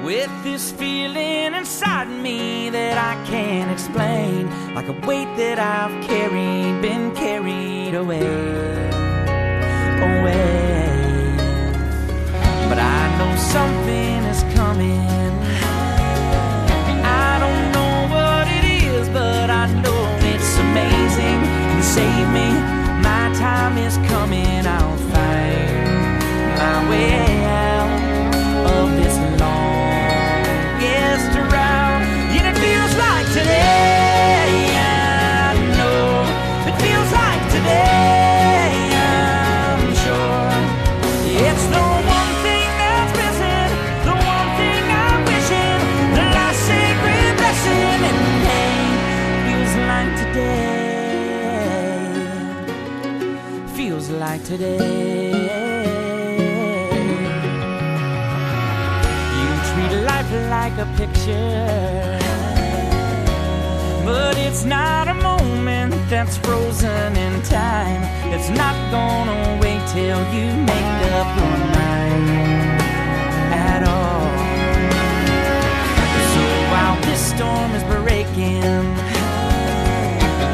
[0.03, 4.49] with this feeling inside me that I can't explain.
[4.73, 8.25] Like a weight that I've carried, been carried away.
[10.09, 11.37] Away.
[12.69, 15.31] But I know something is coming.
[17.05, 20.01] I don't know what it is, but I know
[20.33, 21.39] it's amazing.
[21.75, 22.49] You save me,
[23.05, 24.65] my time is coming.
[24.65, 25.70] I'll find
[28.75, 31.31] of this longest.
[32.35, 34.71] And it feels like today.
[34.73, 36.05] I know
[36.69, 38.71] it feels like today.
[38.95, 40.51] I'm sure
[41.47, 41.83] it's the
[42.19, 43.71] one thing that's missing,
[44.07, 45.81] the one thing I'm wishing,
[46.17, 48.01] the last sacred blessing
[49.45, 50.51] feels like today.
[53.75, 55.00] Feels like today.
[66.23, 68.03] That's frozen in time.
[68.31, 72.29] It's not gonna wait till you make up your mind
[73.73, 74.29] at all.
[76.33, 76.43] So
[76.73, 78.85] while this storm is breaking,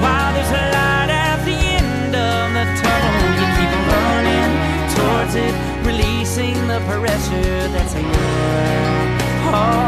[0.04, 4.54] while there's a light at the end of the tunnel, you keep running
[4.96, 5.54] towards it,
[5.86, 9.87] releasing the pressure that's in your heartache.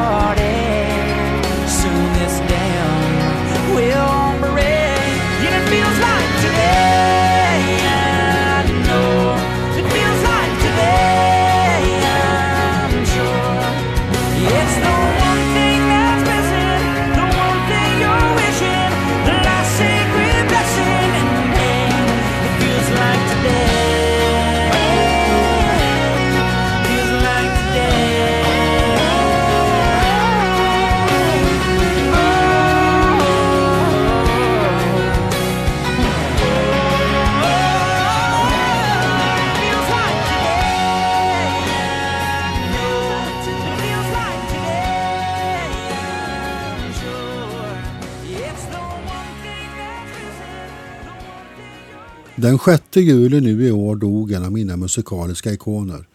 [52.41, 56.07] Den 6 juli nu i år dog en av mina musikaliska ikoner,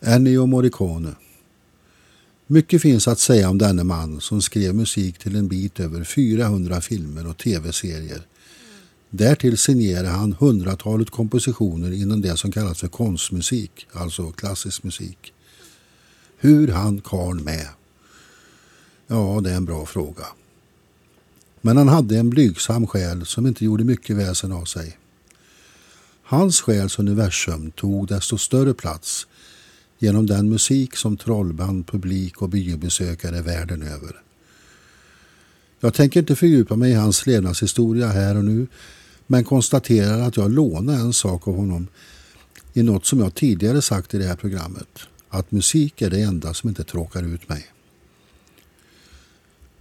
[0.00, 1.14] Ennio Morricone.
[2.46, 6.80] Mycket finns att säga om denne man som skrev musik till en bit över 400
[6.80, 8.26] filmer och tv-serier.
[9.10, 15.32] Därtill signerade han hundratalet kompositioner inom det som kallas för konstmusik, alltså klassisk musik.
[16.38, 17.68] Hur han karln med?
[19.06, 20.26] Ja, det är en bra fråga.
[21.60, 24.98] Men han hade en blygsam själ som inte gjorde mycket väsen av sig.
[26.32, 29.26] Hans själs universum tog desto större plats
[29.98, 34.22] genom den musik som trollband, publik och biobesökare världen över.
[35.80, 38.66] Jag tänker inte fördjupa mig i hans levnadshistoria här och nu
[39.26, 41.86] men konstaterar att jag lånar en sak av honom
[42.72, 44.98] i något som jag tidigare sagt i det här programmet.
[45.28, 47.66] Att musik är det enda som inte tråkar ut mig.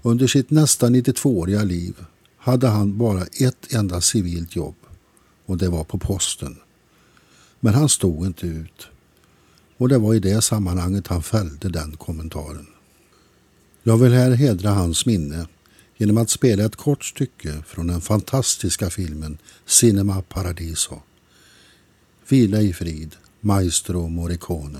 [0.01, 1.95] Under sitt nästan 92-åriga liv
[2.37, 4.75] hade han bara ett enda civilt jobb
[5.51, 6.59] och det var på posten.
[7.59, 8.87] Men han stod inte ut.
[9.77, 12.67] Och det var i det sammanhanget han fällde den kommentaren.
[13.83, 15.47] Jag vill här hedra hans minne
[15.97, 21.01] genom att spela ett kort stycke från den fantastiska filmen Cinema Paradiso.
[22.29, 24.79] Vila i frid, Maestro Morricone.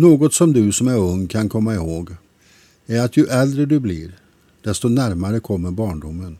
[0.00, 2.10] Något som du som är ung kan komma ihåg
[2.86, 4.18] är att ju äldre du blir,
[4.62, 6.38] desto närmare kommer barndomen.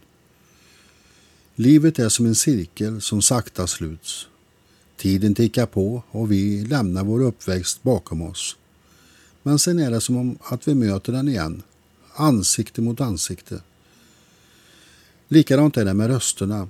[1.54, 4.26] Livet är som en cirkel som sakta sluts.
[4.96, 8.56] Tiden tickar på och vi lämnar vår uppväxt bakom oss.
[9.42, 11.62] Men sen är det som om att vi möter den igen,
[12.14, 13.62] ansikte mot ansikte.
[15.28, 16.68] Likadant är det med rösterna.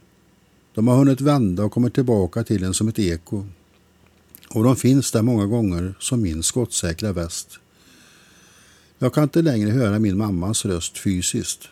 [0.75, 3.45] De har hunnit vända och kommer tillbaka till en som ett eko.
[4.51, 7.59] Och de finns där många gånger som min skottsäkra väst.
[8.99, 11.69] Jag kan inte längre höra min mammas röst fysiskt.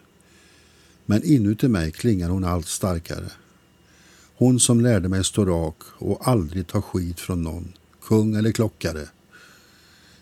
[1.06, 3.30] Men inuti mig klingar hon allt starkare.
[4.36, 7.72] Hon som lärde mig stå rak och aldrig ta skit från någon,
[8.02, 9.08] kung eller klockare.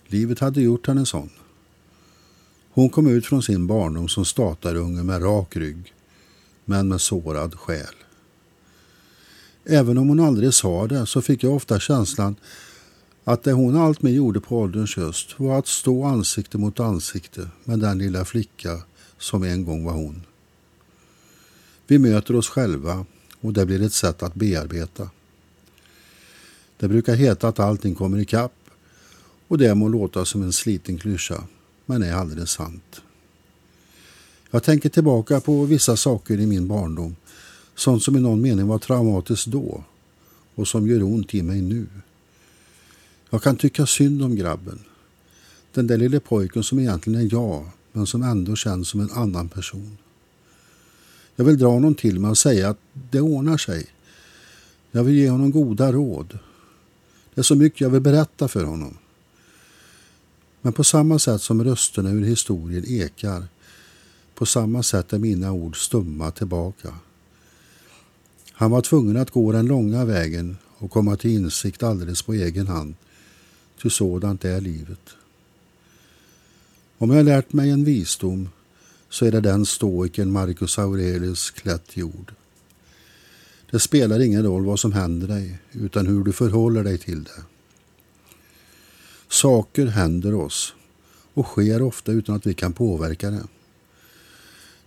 [0.07, 1.31] Livet hade gjort henne sån.
[2.71, 5.95] Hon kom ut från sin barndom som statarunge med rak rygg,
[6.65, 7.95] men med sårad själ.
[9.65, 12.37] Även om hon aldrig sa det så fick jag ofta känslan
[13.25, 17.79] att det hon alltmer gjorde på ålderns höst var att stå ansikte mot ansikte med
[17.79, 18.83] den lilla flicka
[19.19, 20.23] som en gång var hon.
[21.87, 23.07] Vi möter oss själva
[23.41, 25.11] och det blir ett sätt att bearbeta.
[26.77, 28.53] Det brukar heta att allting kommer ikapp
[29.49, 31.45] och det må låta som en sliten klyscha,
[31.87, 33.01] men är alldeles sant.
[34.51, 37.17] Jag tänker tillbaka på vissa saker i min barndom,
[37.75, 39.85] sånt som i någon mening var traumatiskt då
[40.55, 41.87] och som gör ont i mig nu.
[43.31, 44.79] Jag kan tycka synd om grabben.
[45.73, 49.49] Den där lille pojken som egentligen är jag, men som ändå känns som en annan
[49.49, 49.99] person.
[51.37, 52.79] Jag vill dra honom till mig och säga att
[53.11, 53.87] det ordnar sig.
[54.91, 56.39] Jag vill ge honom goda råd.
[57.35, 58.99] Det är så mycket jag vill berätta för honom.
[60.61, 63.45] Men på samma sätt som rösterna ur historien ekar,
[64.35, 66.95] på samma sätt är mina ord stumma tillbaka.
[68.57, 72.67] Han var tvungen att gå den långa vägen och komma till insikt alldeles på egen
[72.67, 72.95] hand,
[73.83, 75.11] ty sådant är livet.
[76.99, 78.49] Om jag lärt mig en visdom
[79.09, 82.33] så är det den stoiken Marcus Aurelius klätt jord.
[83.71, 87.43] Det spelar ingen roll vad som händer dig, utan hur du förhåller dig till det.
[89.29, 90.75] Saker händer oss
[91.35, 93.45] och sker ofta utan att vi kan påverka det.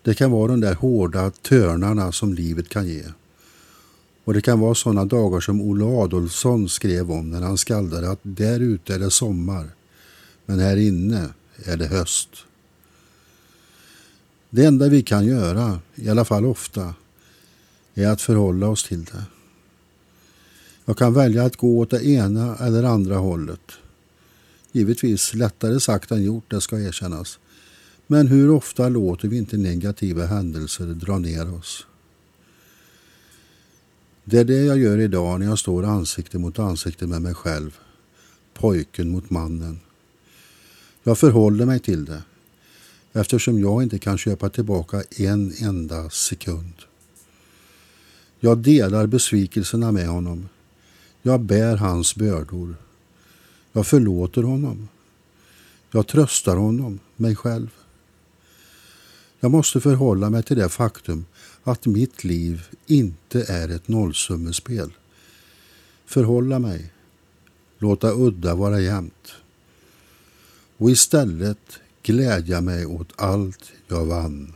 [0.02, 3.04] Det kan vara de där hårda törnarna som livet kan ge.
[4.28, 8.20] Och det kan vara sådana dagar som Olle Adolfsson skrev om när han skaldade att
[8.22, 9.70] där ute är det sommar,
[10.46, 11.30] men här inne
[11.66, 12.30] är det höst.
[14.50, 16.94] Det enda vi kan göra, i alla fall ofta,
[17.94, 19.24] är att förhålla oss till det.
[20.86, 23.72] Jag kan välja att gå åt det ena eller andra hållet.
[24.72, 27.40] Givetvis lättare sagt än gjort, det ska erkännas.
[28.08, 31.86] Men hur ofta låter vi inte negativa händelser dra ner oss?
[34.30, 37.78] Det är det jag gör idag när jag står ansikte mot ansikte med mig själv.
[38.54, 39.80] Pojken mot mannen.
[41.04, 42.24] Jag förhåller mig till det
[43.14, 46.74] eftersom jag inte kan köpa tillbaka en enda sekund.
[48.40, 50.50] Jag delar besvikelserna med honom.
[51.22, 52.76] Jag bär hans bördor.
[53.72, 54.88] Jag förlåter honom.
[55.92, 57.70] Jag tröstar honom, mig själv.
[59.40, 61.26] Jag måste förhålla mig till det faktum
[61.68, 64.92] att mitt liv inte är ett nollsummespel.
[66.06, 66.92] Förhålla mig.
[67.78, 69.34] Låta udda vara jämnt.
[70.78, 74.54] Och istället glädja mig åt allt jag vann.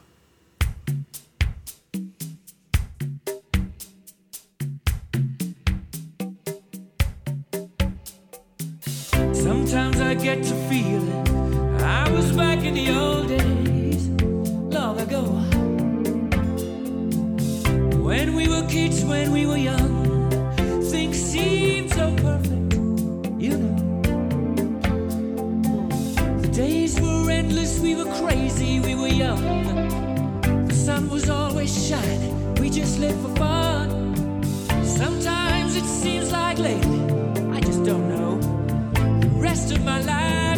[29.39, 30.67] Young.
[30.67, 34.43] The sun was always shining, we just lived for fun.
[34.83, 37.01] Sometimes it seems like lately,
[37.51, 38.39] I just don't know
[39.21, 40.50] The rest of my life's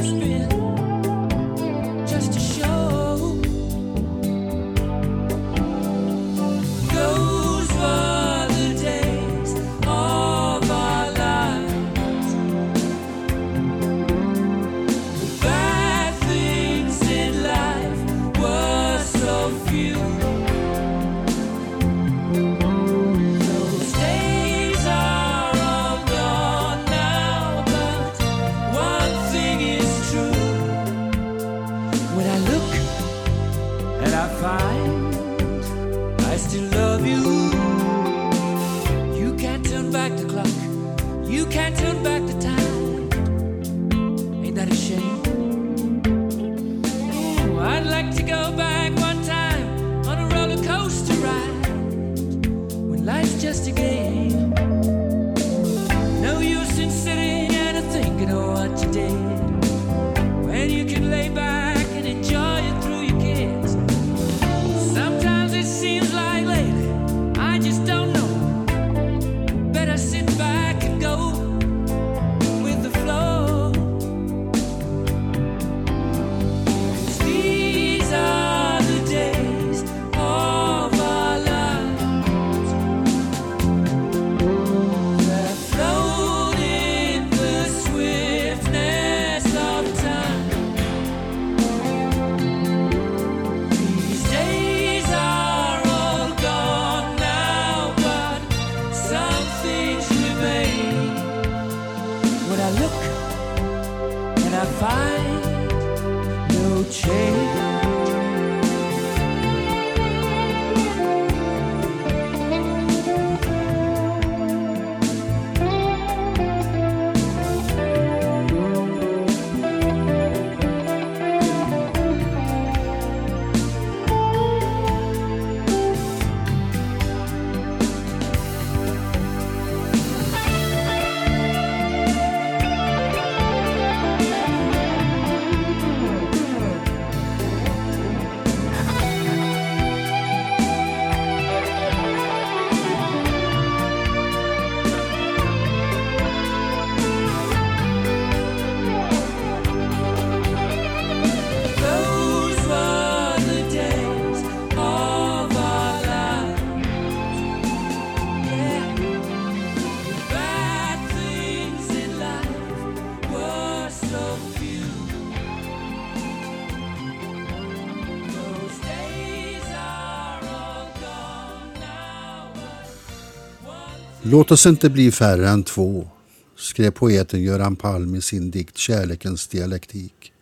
[174.34, 176.08] Låt oss inte bli färre än två,
[176.56, 180.34] skrev poeten Göran Palm i sin dikt Kärlekens dialektik.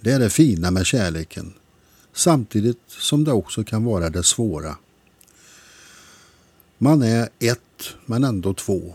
[0.00, 1.52] Det är det fina med kärleken,
[2.12, 4.76] samtidigt som det också kan vara det svåra.
[6.78, 8.94] Man är ett, men ändå två.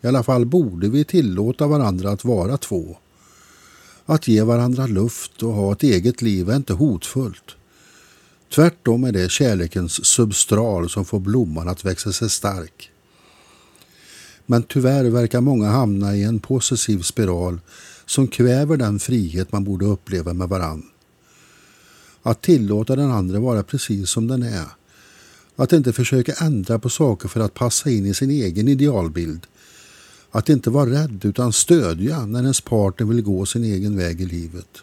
[0.00, 2.96] I alla fall borde vi tillåta varandra att vara två.
[4.06, 7.56] Att ge varandra luft och ha ett eget liv är inte hotfullt.
[8.54, 12.90] Tvärtom är det kärlekens substral som får blomman att växa sig stark.
[14.46, 17.60] Men tyvärr verkar många hamna i en possessiv spiral
[18.06, 20.82] som kväver den frihet man borde uppleva med varann.
[22.22, 24.66] Att tillåta den andra vara precis som den är.
[25.56, 29.46] Att inte försöka ändra på saker för att passa in i sin egen idealbild.
[30.30, 34.26] Att inte vara rädd utan stödja när ens partner vill gå sin egen väg i
[34.26, 34.78] livet.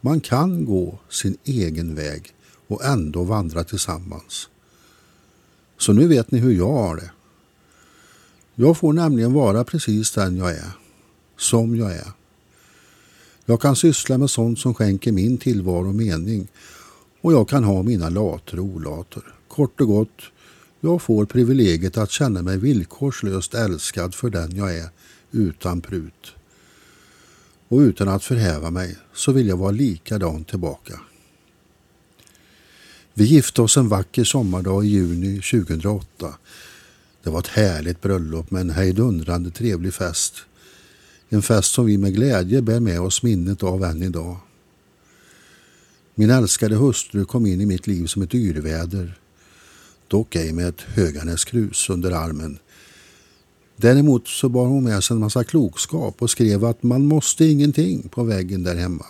[0.00, 2.34] Man kan gå sin egen väg
[2.66, 4.48] och ändå vandra tillsammans.
[5.78, 7.10] Så nu vet ni hur jag har det.
[8.62, 10.72] Jag får nämligen vara precis den jag är.
[11.38, 12.12] Som jag är.
[13.44, 16.48] Jag kan syssla med sånt som skänker min tillvaro mening
[17.20, 19.22] och jag kan ha mina later och olater.
[19.48, 20.22] Kort och gott,
[20.80, 24.88] jag får privilegiet att känna mig villkorslöst älskad för den jag är
[25.30, 26.32] utan prut.
[27.68, 31.00] Och utan att förhäva mig så vill jag vara likadan tillbaka.
[33.14, 36.34] Vi gifte oss en vacker sommardag i juni 2008.
[37.22, 40.34] Det var ett härligt bröllop med en hejdundrande trevlig fest.
[41.28, 44.36] En fest som vi med glädje bär med oss minnet av än idag.
[46.14, 49.18] Min älskade hustru kom in i mitt liv som ett yrväder.
[50.08, 52.58] Dock ej med ett Höganäskrus under armen.
[53.76, 58.08] Däremot så bar hon med sig en massa klokskap och skrev att man måste ingenting
[58.08, 59.06] på väggen där hemma.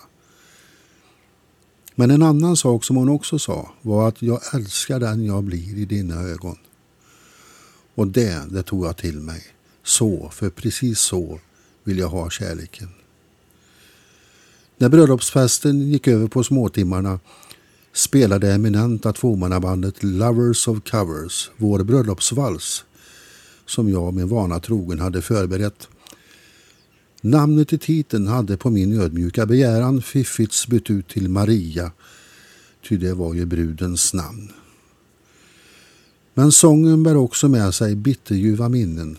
[1.95, 5.77] Men en annan sak som hon också sa var att jag älskar den jag blir
[5.77, 6.57] i dina ögon.
[8.01, 9.43] Och det, det tog jag till mig.
[9.83, 11.39] Så, för precis så
[11.83, 12.87] vill jag ha kärleken.
[14.77, 17.19] När bröllopsfesten gick över på småtimmarna
[17.93, 22.85] spelade eminenta tvåmannabandet Lovers of Covers vår bröllopsvals
[23.65, 25.87] som jag med vana trogen hade förberett.
[27.21, 31.91] Namnet i titeln hade på min ödmjuka begäran fiffits bytt ut till Maria,
[32.87, 34.51] ty det var ju brudens namn.
[36.33, 39.17] Men sången bär också med sig bitterljuva minnen.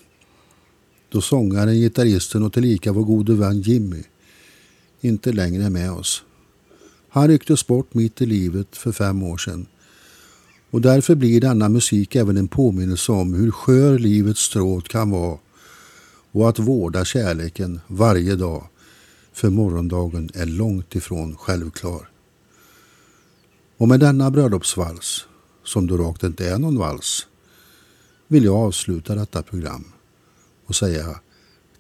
[1.09, 4.03] Då sångaren, gitarristen och tillika vår gode vän Jimmy
[5.01, 6.23] inte längre är med oss.
[7.09, 9.67] Han rycktes bort mitt i livet för fem år sedan.
[10.71, 15.39] Och därför blir denna musik även en påminnelse om hur skör livets stråt kan vara
[16.33, 18.67] och att vårda kärleken varje dag
[19.33, 22.09] för morgondagen är långt ifrån självklar.
[23.77, 25.27] Och med denna bröllopsvals,
[25.65, 27.27] som då rakt inte är någon vals,
[28.29, 29.85] vill jag avsluta detta program
[30.67, 31.21] och säga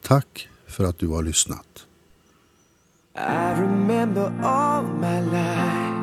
[0.02, 1.86] tack för att du har lyssnat.
[3.14, 6.02] I remember all my life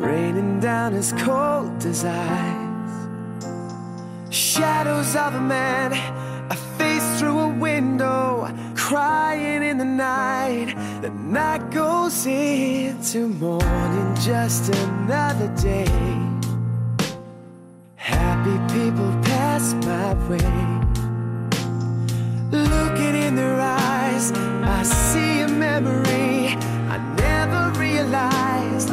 [0.00, 2.62] raining down as cold as ice.
[4.30, 5.92] Shadows of a man,
[6.52, 10.74] a face through a window, crying in the night.
[11.00, 15.88] The night goes into morning, just another day.
[17.94, 20.52] Happy people pass my way.
[22.50, 24.32] Looking in their eyes,
[24.78, 26.54] I see a memory.
[26.94, 28.90] I never realized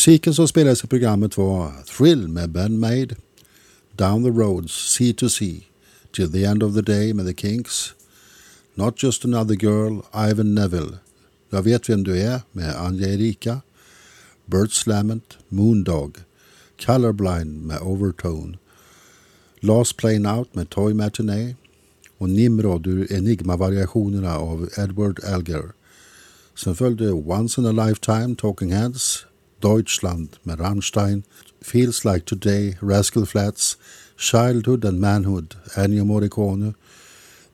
[0.00, 3.16] Musiken som spelades i programmet var Thrill med Ben Maid,
[3.98, 5.60] Down the Roads, Sea to Sea,
[6.12, 7.94] Till the End of the Day med The Kinks,
[8.74, 10.00] Not Just Another Girl,
[10.30, 10.98] Ivan Neville,
[11.50, 13.60] Jag vet vem du är med Anja Erika,
[14.46, 16.16] Burt Slammet, Moondog,
[16.86, 18.58] Colorblind med Overtone,
[19.60, 21.56] Last Plane Out med Toy Matinee
[22.18, 25.72] och Nimrod ur Enigma-variationerna av Edward Elgar.
[26.54, 29.26] Sen följde Once in a Lifetime, Talking Heads,
[29.62, 31.24] Deutschland med Rammstein,
[31.62, 33.78] Feels Like Today, Rascal Flats,
[34.18, 36.74] Childhood and Manhood, Ennio Morricone,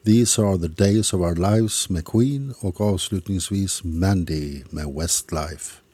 [0.04, 5.85] These Are the Days of Our Lives med Queen och avslutningsvis Mandy med Westlife.